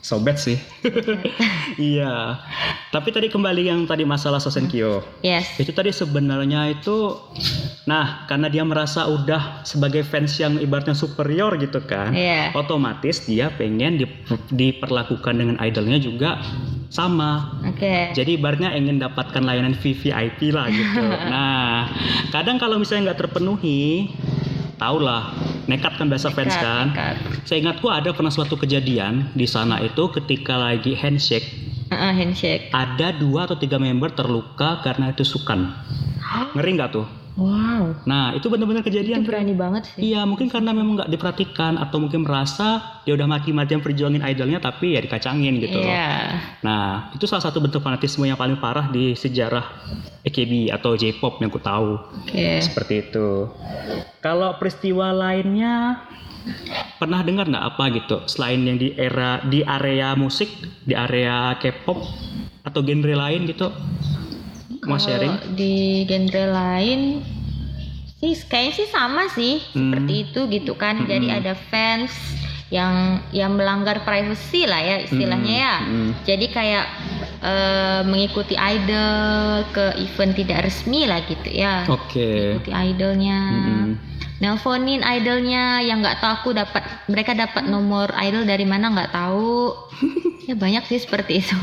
Sobat 0.09 0.41
sih. 0.41 0.57
iya. 1.77 2.41
Tapi 2.89 3.13
tadi 3.13 3.29
kembali 3.29 3.69
yang 3.69 3.85
tadi 3.85 4.01
masalah 4.09 4.41
Sosenkyo. 4.41 5.05
Yes. 5.21 5.45
Itu 5.61 5.69
tadi 5.69 5.93
sebenarnya 5.93 6.73
itu 6.73 7.13
nah, 7.85 8.25
karena 8.25 8.49
dia 8.49 8.65
merasa 8.65 9.05
udah 9.05 9.61
sebagai 9.61 10.01
fans 10.01 10.33
yang 10.41 10.57
ibaratnya 10.57 10.97
superior 10.97 11.53
gitu 11.61 11.77
kan. 11.85 12.17
Iya. 12.17 12.57
Otomatis 12.57 13.29
dia 13.29 13.53
pengen 13.53 14.01
di- 14.01 14.09
diperlakukan 14.49 15.37
dengan 15.37 15.61
idolnya 15.61 16.01
juga 16.01 16.41
sama. 16.89 17.61
Oke. 17.69 18.09
Jadi 18.17 18.41
ibaratnya 18.41 18.73
ingin 18.73 18.97
dapatkan 18.97 19.45
layanan 19.45 19.77
VVIP 19.77 20.49
lah 20.49 20.73
gitu. 20.73 21.05
Nah, 21.29 21.85
kadang 22.33 22.57
kalau 22.57 22.81
misalnya 22.81 23.13
nggak 23.13 23.29
terpenuhi, 23.29 24.09
tahulah 24.79 25.35
nekat 25.67 25.99
kan 25.99 26.07
bahasa 26.07 26.31
fans 26.31 26.55
Nekat, 26.55 26.63
kan. 26.63 26.85
nekat. 26.95 27.15
Saya 27.45 27.57
ingatku 27.61 27.87
ada 27.91 28.09
pernah 28.15 28.31
suatu 28.31 28.55
kejadian 28.55 29.29
di 29.35 29.43
sana 29.45 29.83
itu 29.83 30.07
ketika 30.15 30.55
lagi 30.55 30.95
handshake, 30.95 31.45
Heeh, 31.91 32.13
handshake. 32.15 32.71
ada 32.71 33.11
dua 33.11 33.45
atau 33.45 33.59
tiga 33.59 33.75
member 33.75 34.09
terluka 34.15 34.79
karena 34.81 35.11
itu 35.11 35.27
sukan. 35.27 35.69
Ngeri 36.55 36.71
nggak 36.79 36.91
tuh? 36.95 37.05
Wow. 37.39 38.03
Nah 38.03 38.35
itu 38.35 38.51
benar-benar 38.51 38.83
Itu 38.83 38.91
kejadian. 38.91 39.23
berani 39.23 39.55
banget 39.55 39.87
sih. 39.95 40.11
Iya 40.11 40.27
mungkin 40.27 40.51
karena 40.51 40.75
memang 40.75 40.99
nggak 40.99 41.11
diperhatikan 41.15 41.79
atau 41.79 42.03
mungkin 42.03 42.27
merasa 42.27 42.99
dia 43.07 43.15
udah 43.15 43.25
mati-matian 43.31 43.79
perjuangin 43.79 44.19
idolnya 44.19 44.59
tapi 44.59 44.93
ya 44.93 44.99
dikacangin 44.99 45.55
gitu. 45.63 45.79
Iya. 45.79 46.35
Nah 46.61 47.15
itu 47.15 47.23
salah 47.23 47.47
satu 47.47 47.63
bentuk 47.63 47.79
fanatisme 47.79 48.27
yang 48.27 48.35
paling 48.35 48.59
parah 48.59 48.91
di 48.91 49.15
sejarah 49.15 49.63
AKB 50.27 50.75
atau 50.75 50.99
J-pop 50.99 51.39
yang 51.39 51.47
aku 51.47 51.63
tahu. 51.63 51.91
Oke. 52.27 52.59
Seperti 52.59 53.07
itu. 53.07 53.47
Kalau 54.19 54.59
peristiwa 54.59 55.15
lainnya 55.15 56.03
pernah 56.99 57.23
dengar 57.23 57.47
nggak 57.47 57.65
apa 57.75 57.83
gitu 57.95 58.17
selain 58.27 58.63
yang 58.63 58.79
di 58.79 58.95
era 58.95 59.43
di 59.47 59.63
area 59.63 60.15
musik 60.15 60.47
di 60.83 60.95
area 60.95 61.55
K-pop 61.59 61.99
atau 62.63 62.79
genre 62.83 63.15
lain 63.15 63.47
gitu 63.47 63.71
mau 64.89 64.97
sharing 64.97 65.53
di 65.53 65.73
genre 66.03 66.45
lain 66.49 67.01
sih 68.17 68.35
kayaknya 68.43 68.73
sih 68.75 68.87
sama 68.89 69.29
sih 69.29 69.63
Hmm. 69.69 69.93
seperti 69.95 70.13
itu 70.25 70.39
gitu 70.49 70.73
kan. 70.73 71.05
Jadi 71.05 71.27
Mm-mm. 71.27 71.39
ada 71.39 71.53
fans 71.69 72.11
yang 72.69 73.17
yang 73.31 73.53
melanggar 73.53 74.03
privacy 74.03 74.65
lah 74.65 74.77
ya 74.77 74.97
istilahnya 75.01 75.55
ya. 75.55 75.75
Mm-mm. 75.81 76.09
Jadi 76.21 76.45
kayak 76.49 76.85
eh, 77.39 78.01
mengikuti 78.03 78.53
idol 78.53 79.15
ke 79.69 79.85
event 79.97 80.33
tidak 80.33 80.59
resmi 80.63 81.05
lah 81.05 81.23
gitu 81.23 81.49
ya. 81.49 81.87
oke 81.87 82.59
Ikuti 82.59 82.71
idolnya. 82.73 83.39
Mm-mm. 83.47 83.89
Nelponin 84.39 84.99
idolnya 85.01 85.79
yang 85.79 85.99
nggak 85.99 86.19
tahu 86.19 86.31
aku 86.33 86.49
dapat 86.53 86.79
mereka 87.07 87.31
dapat 87.33 87.63
nomor 87.65 88.11
idol 88.17 88.43
dari 88.43 88.63
mana 88.63 88.87
nggak 88.89 89.11
tahu. 89.11 89.75
ya 90.47 90.55
banyak 90.55 90.83
sih 90.85 90.99
seperti 90.99 91.39
itu. 91.39 91.55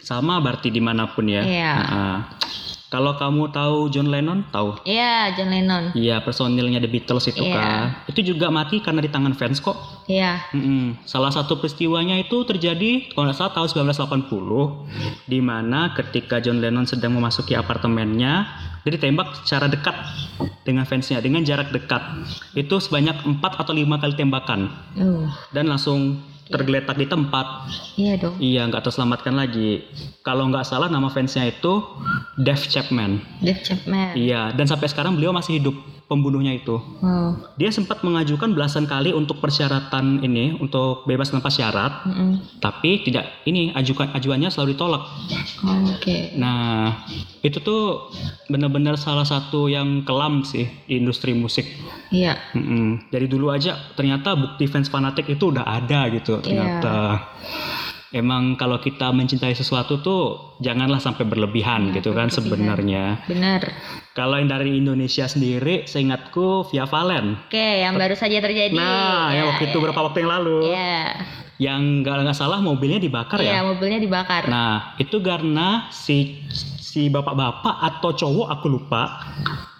sama 0.00 0.36
berarti 0.36 0.68
di 0.68 0.78
mana 0.78 1.08
pun 1.08 1.24
ya 1.24 1.40
Iya. 1.40 1.72
Nah, 1.80 2.18
kalau 2.94 3.18
kamu 3.18 3.50
tahu 3.50 3.90
John 3.90 4.06
Lennon 4.06 4.46
tahu 4.54 4.78
Iya, 4.86 5.34
John 5.34 5.50
Lennon. 5.50 5.90
Iya 5.98 6.22
personilnya 6.22 6.78
The 6.78 6.86
Beatles 6.86 7.26
itu 7.26 7.42
Iya. 7.42 7.58
kan 7.58 8.06
itu 8.06 8.22
juga 8.22 8.54
mati 8.54 8.78
karena 8.78 9.02
di 9.02 9.10
tangan 9.10 9.34
fans 9.34 9.58
kok 9.58 9.74
Iya. 10.06 10.38
Mm-mm. 10.54 11.02
Salah 11.02 11.34
satu 11.34 11.58
peristiwanya 11.58 12.14
itu 12.14 12.46
terjadi 12.46 13.10
kalau 13.10 13.26
nggak 13.26 13.34
salah 13.34 13.50
tahun 13.50 13.90
1980 13.90 15.26
di 15.26 15.42
mana 15.42 15.90
ketika 15.90 16.38
John 16.38 16.62
Lennon 16.62 16.86
sedang 16.86 17.18
memasuki 17.18 17.58
apartemennya 17.58 18.46
dia 18.84 18.92
ditembak 18.94 19.42
secara 19.42 19.66
dekat 19.66 19.96
dengan 20.62 20.84
fansnya 20.84 21.18
dengan 21.18 21.40
jarak 21.40 21.72
dekat 21.72 22.04
itu 22.52 22.76
sebanyak 22.76 23.16
4 23.16 23.40
atau 23.40 23.72
lima 23.72 23.96
kali 23.98 24.14
tembakan 24.14 24.70
Uh, 24.94 25.26
dan 25.50 25.66
langsung 25.66 26.20
tergeletak 26.48 26.96
di 26.98 27.06
tempat. 27.08 27.46
Iya 27.96 28.14
dong. 28.20 28.34
iya 28.40 28.66
nggak 28.68 28.84
terselamatkan 28.84 29.34
lagi. 29.36 29.84
Kalau 30.20 30.48
nggak 30.50 30.66
salah 30.66 30.92
nama 30.92 31.08
fansnya 31.08 31.48
itu 31.48 31.84
Dave 32.36 32.64
Chapman. 32.68 33.22
Dave 33.40 33.62
Chapman. 33.64 34.12
iya 34.18 34.52
dan 34.52 34.68
sampai 34.68 34.90
sekarang 34.90 35.16
beliau 35.16 35.32
masih 35.32 35.60
hidup 35.60 35.76
pembunuhnya 36.04 36.52
itu 36.52 36.76
Wow. 37.00 37.54
dia 37.56 37.68
sempat 37.68 38.00
mengajukan 38.00 38.52
belasan 38.52 38.84
kali 38.84 39.10
untuk 39.10 39.38
persyaratan 39.38 40.20
ini 40.20 40.56
untuk 40.56 41.04
bebas 41.04 41.28
tanpa 41.28 41.48
syarat 41.48 42.04
Mm-mm. 42.04 42.60
tapi 42.60 43.00
tidak 43.00 43.24
ini 43.44 43.72
ajukan 43.72 44.12
ajuannya 44.12 44.48
selalu 44.48 44.72
ditolak. 44.72 45.02
Oh, 45.64 45.80
Oke. 45.90 46.32
Nah, 46.34 47.04
itu 47.40 47.58
tuh 47.58 48.12
benar-benar 48.46 48.94
salah 48.94 49.24
satu 49.24 49.66
yang 49.66 50.02
kelam 50.02 50.42
sih 50.42 50.64
di 50.84 50.96
industri 50.96 51.32
musik. 51.32 51.64
Iya. 52.08 52.36
Mm-mm. 52.52 53.08
Dari 53.08 53.24
dulu 53.24 53.48
aja 53.48 53.74
ternyata 53.92 54.32
bukti 54.34 54.64
fans 54.64 54.88
fanatik 54.88 55.24
itu 55.26 55.50
udah 55.50 55.64
ada 55.64 56.08
gitu 56.08 56.40
ternyata. 56.40 57.20
Emang 58.10 58.54
kalau 58.54 58.78
kita 58.78 59.10
mencintai 59.10 59.52
sesuatu 59.52 59.98
tuh 59.98 60.22
janganlah 60.62 61.02
sampai 61.02 61.26
berlebihan 61.26 61.90
Iya, 61.90 61.98
gitu 61.98 62.14
kan 62.14 62.30
berlebihan. 62.30 62.36
sebenarnya. 62.38 63.04
Benar. 63.26 63.62
Kalau 64.14 64.38
yang 64.38 64.46
dari 64.46 64.78
Indonesia 64.78 65.26
sendiri, 65.26 65.90
seingatku 65.90 66.70
Via 66.70 66.86
Valen. 66.86 67.34
Oke, 67.50 67.82
yang 67.82 67.98
baru 67.98 68.14
saja 68.14 68.38
terjadi. 68.38 68.70
Nah, 68.70 69.34
yang 69.34 69.42
Ya, 69.42 69.50
waktu 69.50 69.62
itu 69.66 69.74
ya. 69.74 69.80
beberapa 69.82 70.00
waktu 70.06 70.18
yang 70.22 70.30
lalu, 70.30 70.58
Iya. 70.70 70.98
yang 71.58 71.80
nggak 71.98 72.22
nggak 72.22 72.38
salah 72.38 72.62
mobilnya 72.62 73.02
dibakar 73.02 73.42
Iya, 73.42 73.58
ya. 73.58 73.66
mobilnya 73.66 73.98
dibakar. 73.98 74.46
Nah, 74.46 74.94
itu 74.96 75.18
karena 75.18 75.90
si 75.90 76.46
si 76.78 77.10
bapak-bapak 77.10 77.74
atau 77.82 78.14
cowok 78.14 78.54
aku 78.54 78.66
lupa, 78.70 79.02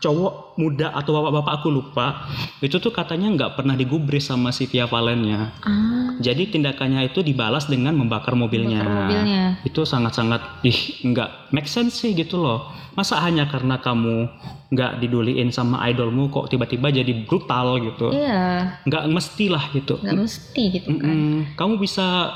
cowok 0.02 0.58
muda 0.58 0.90
atau 0.90 1.14
bapak-bapak 1.14 1.52
aku 1.54 1.68
lupa, 1.70 2.26
itu 2.58 2.74
tuh 2.76 2.90
katanya 2.90 3.30
nggak 3.30 3.50
pernah 3.54 3.78
digubris 3.78 4.26
sama 4.26 4.50
si 4.50 4.66
Via 4.66 4.90
Valennya. 4.90 5.54
Ah, 5.62 6.10
Jadi 6.18 6.50
tindakannya 6.50 7.06
itu 7.06 7.22
dibalas 7.22 7.66
dengan 7.66 7.94
membakar 7.94 8.34
mobilnya. 8.34 8.82
Membakar 8.82 8.98
mobilnya. 9.06 9.42
Itu 9.62 9.86
sangat-sangat 9.86 10.42
ih 10.62 10.78
nggak 11.06 11.54
make 11.54 11.70
sense 11.70 12.02
sih 12.02 12.14
gitu 12.14 12.34
loh. 12.34 12.66
Masa 12.94 13.18
hanya 13.20 13.50
karena 13.50 13.82
kamu 13.82 14.30
nggak 14.70 15.02
diduliin 15.02 15.50
sama 15.50 15.82
idolmu 15.86 16.30
kok 16.30 16.46
tiba-tiba 16.46 16.90
jadi 16.90 17.26
brutal 17.26 17.82
gitu? 17.82 18.14
iya, 18.14 18.78
Nggak 18.86 19.04
mestilah 19.10 19.64
gitu. 19.70 19.98
nggak 19.98 20.14
mesti 20.14 20.62
gitu 20.72 20.88
kan. 20.94 21.10
Mm-mm. 21.10 21.58
Kamu 21.58 21.74
bisa 21.78 22.30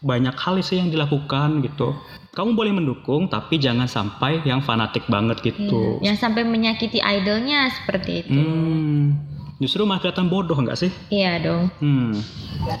banyak 0.00 0.32
hal 0.32 0.56
sih 0.64 0.80
yang 0.80 0.88
dilakukan 0.88 1.60
gitu. 1.60 1.92
Kamu 2.32 2.56
boleh 2.56 2.72
mendukung 2.72 3.28
tapi 3.28 3.60
jangan 3.60 3.84
sampai 3.84 4.40
yang 4.42 4.64
fanatik 4.64 5.04
banget 5.04 5.44
gitu. 5.44 6.00
Iya. 6.00 6.12
Yang 6.12 6.16
sampai 6.16 6.42
menyakiti 6.48 6.98
idolnya 6.98 7.68
seperti 7.68 8.24
itu. 8.24 8.32
Hmm, 8.32 9.20
justru 9.60 9.84
malah 9.84 10.00
kelihatan 10.00 10.32
bodoh 10.32 10.56
nggak 10.56 10.78
sih? 10.78 10.88
Iya 11.12 11.44
dong. 11.44 11.68
Hmm, 11.82 12.16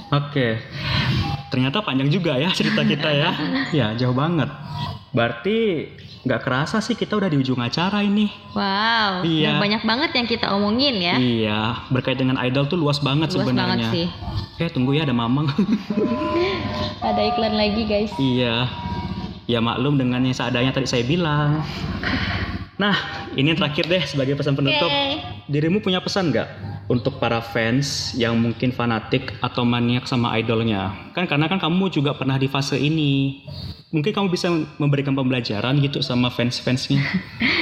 oke. 0.08 0.48
Ternyata 1.50 1.82
panjang 1.82 2.08
juga 2.08 2.38
ya 2.38 2.48
cerita 2.54 2.80
kita 2.80 3.10
ya. 3.12 3.30
ya 3.78 3.86
jauh 3.92 4.16
banget. 4.16 4.48
Berarti 5.10 5.84
nggak 6.20 6.40
kerasa 6.44 6.84
sih 6.84 6.92
kita 6.92 7.16
udah 7.16 7.32
di 7.32 7.40
ujung 7.40 7.56
acara 7.60 8.04
ini. 8.04 8.28
Wow. 8.52 9.24
Iya. 9.24 9.56
Banyak 9.56 9.82
banget 9.88 10.10
yang 10.12 10.26
kita 10.28 10.52
omongin 10.52 11.00
ya. 11.00 11.16
Iya, 11.16 11.60
berkait 11.88 12.20
dengan 12.20 12.36
idol 12.44 12.68
tuh 12.68 12.76
luas 12.76 13.00
banget 13.00 13.32
Luas 13.32 13.48
banget 13.48 13.56
sebenarnya. 13.56 13.88
sih. 13.88 14.06
Eh 14.60 14.68
tunggu 14.68 14.92
ya 14.92 15.08
ada 15.08 15.16
mamang. 15.16 15.48
Ada 17.00 17.20
iklan 17.32 17.56
lagi 17.56 17.82
guys. 17.88 18.12
Iya. 18.20 18.68
Ya 19.48 19.58
maklum 19.64 19.96
dengan 19.96 20.20
yang 20.20 20.36
seadanya 20.36 20.76
tadi 20.76 20.84
saya 20.84 21.00
bilang. 21.02 21.64
Nah, 22.76 22.96
ini 23.36 23.52
yang 23.52 23.58
terakhir 23.60 23.88
deh 23.88 24.04
sebagai 24.04 24.36
pesan 24.36 24.56
penutup. 24.56 24.88
Dirimu 25.48 25.80
punya 25.80 26.00
pesan 26.04 26.32
nggak 26.32 26.48
untuk 26.92 27.16
para 27.16 27.40
fans 27.40 28.12
yang 28.16 28.36
mungkin 28.36 28.72
fanatik 28.72 29.32
atau 29.40 29.64
maniak 29.64 30.04
sama 30.04 30.36
idolnya? 30.36 30.92
Kan 31.16 31.24
karena 31.24 31.48
kan 31.48 31.56
kamu 31.60 31.88
juga 31.88 32.12
pernah 32.16 32.36
di 32.36 32.48
fase 32.48 32.76
ini. 32.76 33.44
Mungkin 33.90 34.14
kamu 34.14 34.30
bisa 34.30 34.46
memberikan 34.78 35.18
pembelajaran 35.18 35.82
gitu 35.82 35.98
sama 35.98 36.30
fans-fansnya. 36.30 37.02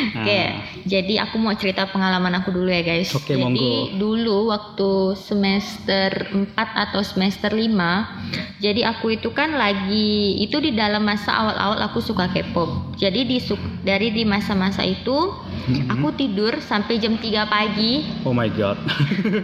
Nah, 0.09 0.25
Oke, 0.25 0.41
jadi 0.89 1.27
aku 1.27 1.37
mau 1.43 1.53
cerita 1.59 1.85
pengalaman 1.91 2.33
aku 2.41 2.55
dulu 2.55 2.71
ya 2.71 2.81
guys. 2.87 3.13
Oke, 3.13 3.35
jadi 3.35 3.45
monggo. 3.45 3.99
dulu 3.99 4.37
waktu 4.49 5.19
semester 5.19 6.33
4 6.33 6.55
atau 6.57 7.03
semester 7.03 7.51
5, 7.53 8.63
jadi 8.63 8.89
aku 8.95 9.19
itu 9.19 9.35
kan 9.35 9.53
lagi 9.59 10.39
itu 10.39 10.63
di 10.63 10.73
dalam 10.73 11.05
masa 11.05 11.35
awal-awal 11.35 11.83
aku 11.83 11.99
suka 12.01 12.31
K-pop. 12.31 12.97
Jadi 12.97 13.27
di 13.27 13.39
dari 13.85 14.15
di 14.15 14.23
masa-masa 14.25 14.87
itu 14.87 15.35
mhm. 15.69 15.93
aku 15.93 16.09
tidur 16.15 16.57
sampai 16.63 16.97
jam 17.03 17.19
3 17.21 17.45
pagi 17.51 18.07
Oh 18.25 18.33
my 18.33 18.49
god. 18.49 18.79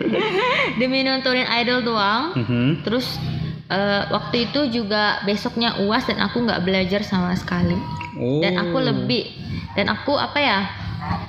demi 0.81 1.03
nontonin 1.05 1.51
idol 1.61 1.83
doang. 1.83 2.33
Mhm. 2.41 2.87
Terus 2.87 3.21
eh, 3.69 4.03
waktu 4.11 4.51
itu 4.51 4.61
juga 4.71 5.21
besoknya 5.23 5.81
UAS 5.81 6.09
dan 6.09 6.21
aku 6.21 6.45
nggak 6.45 6.63
belajar 6.65 7.01
sama 7.05 7.33
sekali. 7.37 7.77
Oh. 8.15 8.39
dan 8.39 8.55
aku 8.63 8.79
lebih 8.79 9.27
dan 9.75 9.91
aku 9.91 10.15
apa 10.15 10.39
ya 10.39 10.71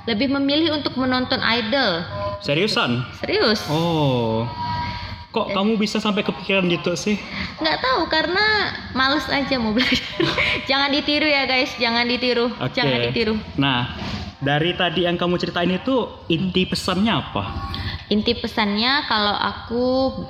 lebih 0.06 0.30
memilih 0.30 0.78
untuk 0.78 0.94
menonton 0.94 1.42
idol 1.42 2.06
seriusan. 2.38 3.02
serius 3.18 3.66
Oh. 3.66 4.46
Kok 5.34 5.52
kamu 5.52 5.76
bisa 5.76 6.00
sampai 6.00 6.24
kepikiran 6.24 6.64
gitu 6.70 6.96
sih? 6.96 7.20
nggak 7.60 7.76
tahu 7.82 8.08
karena 8.08 8.72
males 8.96 9.26
aja 9.28 9.60
mau 9.60 9.74
belajar 9.76 10.00
jangan 10.70 10.88
ditiru 10.88 11.28
ya 11.28 11.44
guys 11.44 11.74
jangan 11.76 12.08
ditiru 12.08 12.48
Oke. 12.56 12.72
jangan 12.72 12.98
ditiru 13.04 13.34
Nah, 13.60 13.92
dari 14.40 14.72
tadi 14.72 15.04
yang 15.04 15.20
kamu 15.20 15.36
ceritain 15.36 15.68
itu 15.68 16.08
inti 16.30 16.64
pesannya 16.64 17.12
apa? 17.12 17.44
Inti 18.06 18.38
pesannya 18.38 19.02
kalau 19.10 19.34
aku 19.34 19.84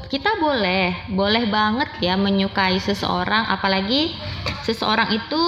kita 0.08 0.40
boleh 0.40 0.96
boleh 1.12 1.44
banget 1.52 1.88
ya 2.00 2.16
menyukai 2.16 2.80
seseorang 2.80 3.44
apalagi 3.52 4.16
seseorang 4.64 5.12
itu 5.12 5.42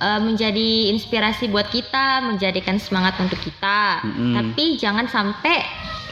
eh, 0.00 0.20
menjadi 0.24 0.96
inspirasi 0.96 1.52
buat 1.52 1.68
kita 1.68 2.24
menjadikan 2.24 2.80
semangat 2.80 3.20
untuk 3.20 3.36
kita 3.44 4.00
Mm-mm. 4.00 4.40
tapi 4.40 4.80
jangan 4.80 5.04
sampai 5.04 5.60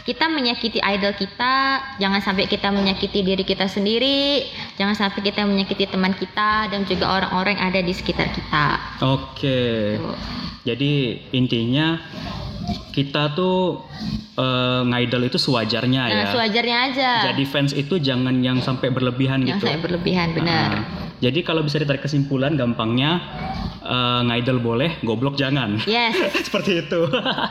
kita 0.04 0.24
menyakiti 0.24 0.80
idol 0.80 1.12
kita 1.16 1.84
jangan 2.00 2.20
sampai 2.24 2.48
kita 2.48 2.68
menyakiti 2.72 3.20
diri 3.24 3.44
kita 3.44 3.68
sendiri 3.68 4.48
jangan 4.80 4.96
sampai 4.96 5.20
kita 5.20 5.44
menyakiti 5.44 5.84
teman 5.88 6.16
kita 6.16 6.68
dan 6.68 6.84
juga 6.88 7.08
orang-orang 7.08 7.56
yang 7.56 7.64
ada 7.72 7.80
di 7.84 7.92
sekitar 7.92 8.32
kita 8.32 8.80
Oke. 9.04 9.96
Tuh. 9.96 10.16
Jadi 10.68 11.16
intinya 11.32 11.96
kita 12.90 13.33
tuh 13.33 13.81
eh, 14.35 14.81
ngidol 14.85 15.24
itu 15.24 15.37
sewajarnya 15.37 16.02
nah 16.04 16.14
ya. 16.20 16.26
sewajarnya 16.31 16.76
aja 16.87 17.11
Jadi 17.26 17.44
fans 17.44 17.72
itu 17.72 17.96
jangan 17.98 18.38
yang 18.38 18.59
sampai 18.59 18.88
berlebihan 18.88 19.42
yang 19.42 19.57
gitu. 19.57 19.66
saya 19.66 19.78
berlebihan 19.78 20.33
benar 20.33 20.70
Ah, 20.70 20.83
Jadi 21.18 21.42
kalau 21.42 21.61
bisa 21.61 21.76
ditarik 21.76 21.98
kesimpulan 22.00 22.54
gampangnya 22.54 23.18
eh, 23.81 24.20
ngidol 24.22 24.61
boleh, 24.61 25.02
goblok 25.02 25.35
jangan. 25.35 25.83
Yes, 25.83 26.14
Seperti 26.46 26.78
itu. 26.81 27.00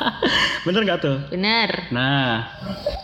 Bener 0.66 0.82
nggak 0.84 1.00
tuh? 1.02 1.18
bener. 1.28 1.90
Nah, 1.90 2.48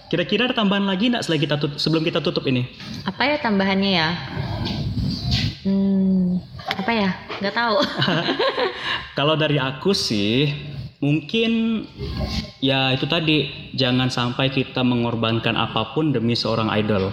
kira-kira 0.08 0.46
ada 0.46 0.56
tambahan 0.56 0.84
lagi 0.84 1.10
nggak 1.10 1.20
setelah 1.20 1.42
kita 1.42 1.56
tut- 1.58 1.76
sebelum 1.76 2.00
kita 2.02 2.20
tutup 2.20 2.46
ini? 2.46 2.64
Apa 3.04 3.26
ya 3.26 3.36
tambahannya 3.38 3.92
ya? 3.92 4.10
Hmm, 5.64 6.40
apa 6.70 6.92
ya? 6.92 7.10
Nggak 7.40 7.56
tahu. 7.56 7.76
Kalau 9.18 9.36
dari 9.36 9.58
aku 9.58 9.92
sih, 9.92 10.48
mungkin 11.04 11.84
ya 12.64 12.96
itu 12.96 13.04
tadi 13.12 13.52
jangan 13.76 14.08
sampai 14.08 14.48
kita 14.56 14.88
mengorbankan 14.88 15.60
apa 15.60 15.92
pun 15.92 16.16
demi 16.16 16.32
seorang 16.32 16.72
idol. 16.80 17.12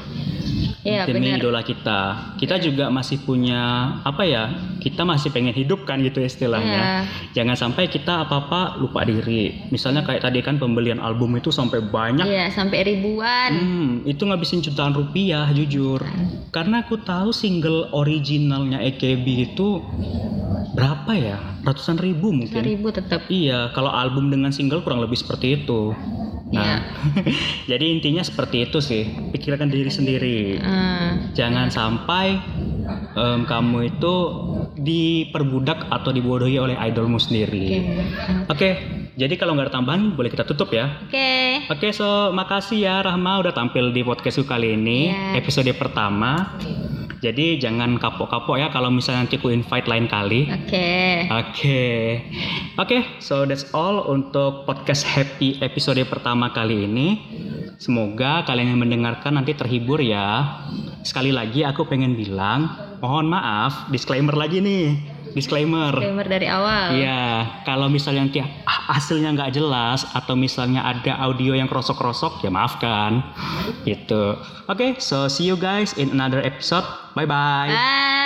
Iya, 0.80 1.04
demi 1.04 1.28
bener. 1.28 1.44
idola 1.44 1.60
kita. 1.60 2.32
Kita 2.40 2.56
juga 2.56 2.88
masih 2.88 3.20
punya 3.20 3.92
apa 4.00 4.24
ya? 4.24 4.48
Kita 4.80 5.04
masih 5.04 5.28
pengen 5.28 5.52
hidup 5.52 5.84
kan 5.84 6.00
gitu 6.00 6.24
istilahnya. 6.24 7.04
Iya. 7.04 7.36
Jangan 7.36 7.56
sampai 7.68 7.92
kita 7.92 8.24
apa-apa 8.24 8.80
lupa 8.80 9.04
diri. 9.04 9.68
Misalnya 9.68 10.00
kayak 10.08 10.24
tadi 10.24 10.40
kan 10.40 10.56
pembelian 10.56 10.96
album 10.96 11.36
itu 11.36 11.52
sampai 11.52 11.84
banyak. 11.84 12.24
Iya, 12.24 12.48
sampai 12.48 12.80
ribuan. 12.96 13.50
Hmm, 13.52 13.90
itu 14.08 14.24
ngabisin 14.24 14.64
jutaan 14.64 14.96
rupiah 14.96 15.52
jujur. 15.52 16.00
Karena 16.48 16.80
aku 16.80 16.96
tahu 17.04 17.28
single 17.28 17.92
originalnya 17.92 18.80
AKB 18.80 19.52
itu 19.52 19.84
berapa 20.70 21.12
ya? 21.12 21.38
Ratusan 21.60 21.98
ribu 21.98 22.30
mungkin. 22.30 22.54
Seribu 22.54 22.90
tetap. 22.90 23.26
Iya, 23.26 23.70
kalau 23.70 23.90
album 23.90 24.30
dengan 24.30 24.50
single 24.50 24.80
kurang 24.80 25.02
lebih 25.02 25.16
seperti 25.16 25.62
itu. 25.62 25.92
Iya. 26.50 26.58
Nah, 26.58 26.78
jadi 27.70 27.84
intinya 27.90 28.22
seperti 28.22 28.66
itu 28.66 28.78
sih. 28.78 29.06
Pikirkan 29.30 29.70
diri 29.70 29.90
sendiri. 29.90 30.58
Hmm, 30.58 31.30
Jangan 31.30 31.70
sampai 31.70 32.38
em, 33.14 33.40
kamu 33.44 33.78
itu 33.88 34.14
diperbudak 34.74 35.86
atau 35.88 36.10
dibodohi 36.10 36.58
oleh 36.58 36.74
idolmu 36.74 37.18
Oke. 37.18 37.24
sendiri. 37.24 37.64
Oke, 38.48 38.70
jadi 39.14 39.34
kalau 39.36 39.54
nggak 39.54 39.70
ada 39.70 39.74
tambahan 39.78 40.14
boleh 40.14 40.26
kita 40.26 40.42
tutup 40.42 40.70
ya. 40.70 40.90
Oke. 41.06 41.30
Oke, 41.70 41.88
so 41.92 42.32
makasih 42.32 42.82
ya 42.82 42.96
Rahma 42.98 43.38
udah 43.38 43.54
tampil 43.54 43.94
di 43.94 44.02
podcastku 44.02 44.42
kali 44.42 44.74
ini, 44.74 45.14
Iya. 45.14 45.38
episode 45.38 45.70
pertama. 45.76 46.58
Jadi 47.20 47.60
jangan 47.60 48.00
kapok-kapok 48.00 48.56
ya 48.56 48.72
kalau 48.72 48.88
misalnya 48.88 49.28
nanti 49.28 49.36
aku 49.36 49.52
invite 49.52 49.84
lain 49.84 50.08
kali. 50.08 50.48
Oke. 50.48 51.28
Oke, 51.30 51.84
oke, 52.80 52.98
so 53.20 53.44
that's 53.44 53.68
all 53.76 54.08
untuk 54.08 54.64
podcast 54.64 55.04
happy 55.04 55.60
episode 55.60 56.00
pertama 56.08 56.48
kali 56.50 56.88
ini. 56.88 57.20
Semoga 57.76 58.44
kalian 58.48 58.72
yang 58.72 58.80
mendengarkan 58.80 59.36
nanti 59.36 59.52
terhibur 59.52 60.00
ya. 60.00 60.58
Sekali 61.04 61.28
lagi 61.32 61.60
aku 61.60 61.84
pengen 61.84 62.16
bilang, 62.16 62.72
mohon 63.04 63.28
maaf, 63.28 63.88
disclaimer 63.92 64.32
lagi 64.32 64.64
nih, 64.64 64.96
disclaimer. 65.32 65.92
Disclaimer 65.94 66.26
dari 66.26 66.46
awal. 66.50 66.96
Iya, 66.96 67.62
kalau 67.62 67.86
misalnya 67.86 68.26
nanti 68.26 68.40
hasilnya 68.66 69.36
nggak 69.36 69.52
jelas 69.54 70.04
atau 70.12 70.34
misalnya 70.34 70.82
ada 70.82 71.18
audio 71.22 71.54
yang 71.54 71.70
krosok-krosok, 71.70 72.44
ya 72.44 72.50
maafkan. 72.50 73.22
Gitu. 73.86 74.36
Oke, 74.66 74.98
so 74.98 75.26
see 75.26 75.46
you 75.46 75.56
guys 75.58 75.96
in 75.96 76.10
another 76.14 76.42
episode. 76.42 76.84
Bye 77.14 77.26
bye. 77.26 77.70
Bye. 77.70 78.19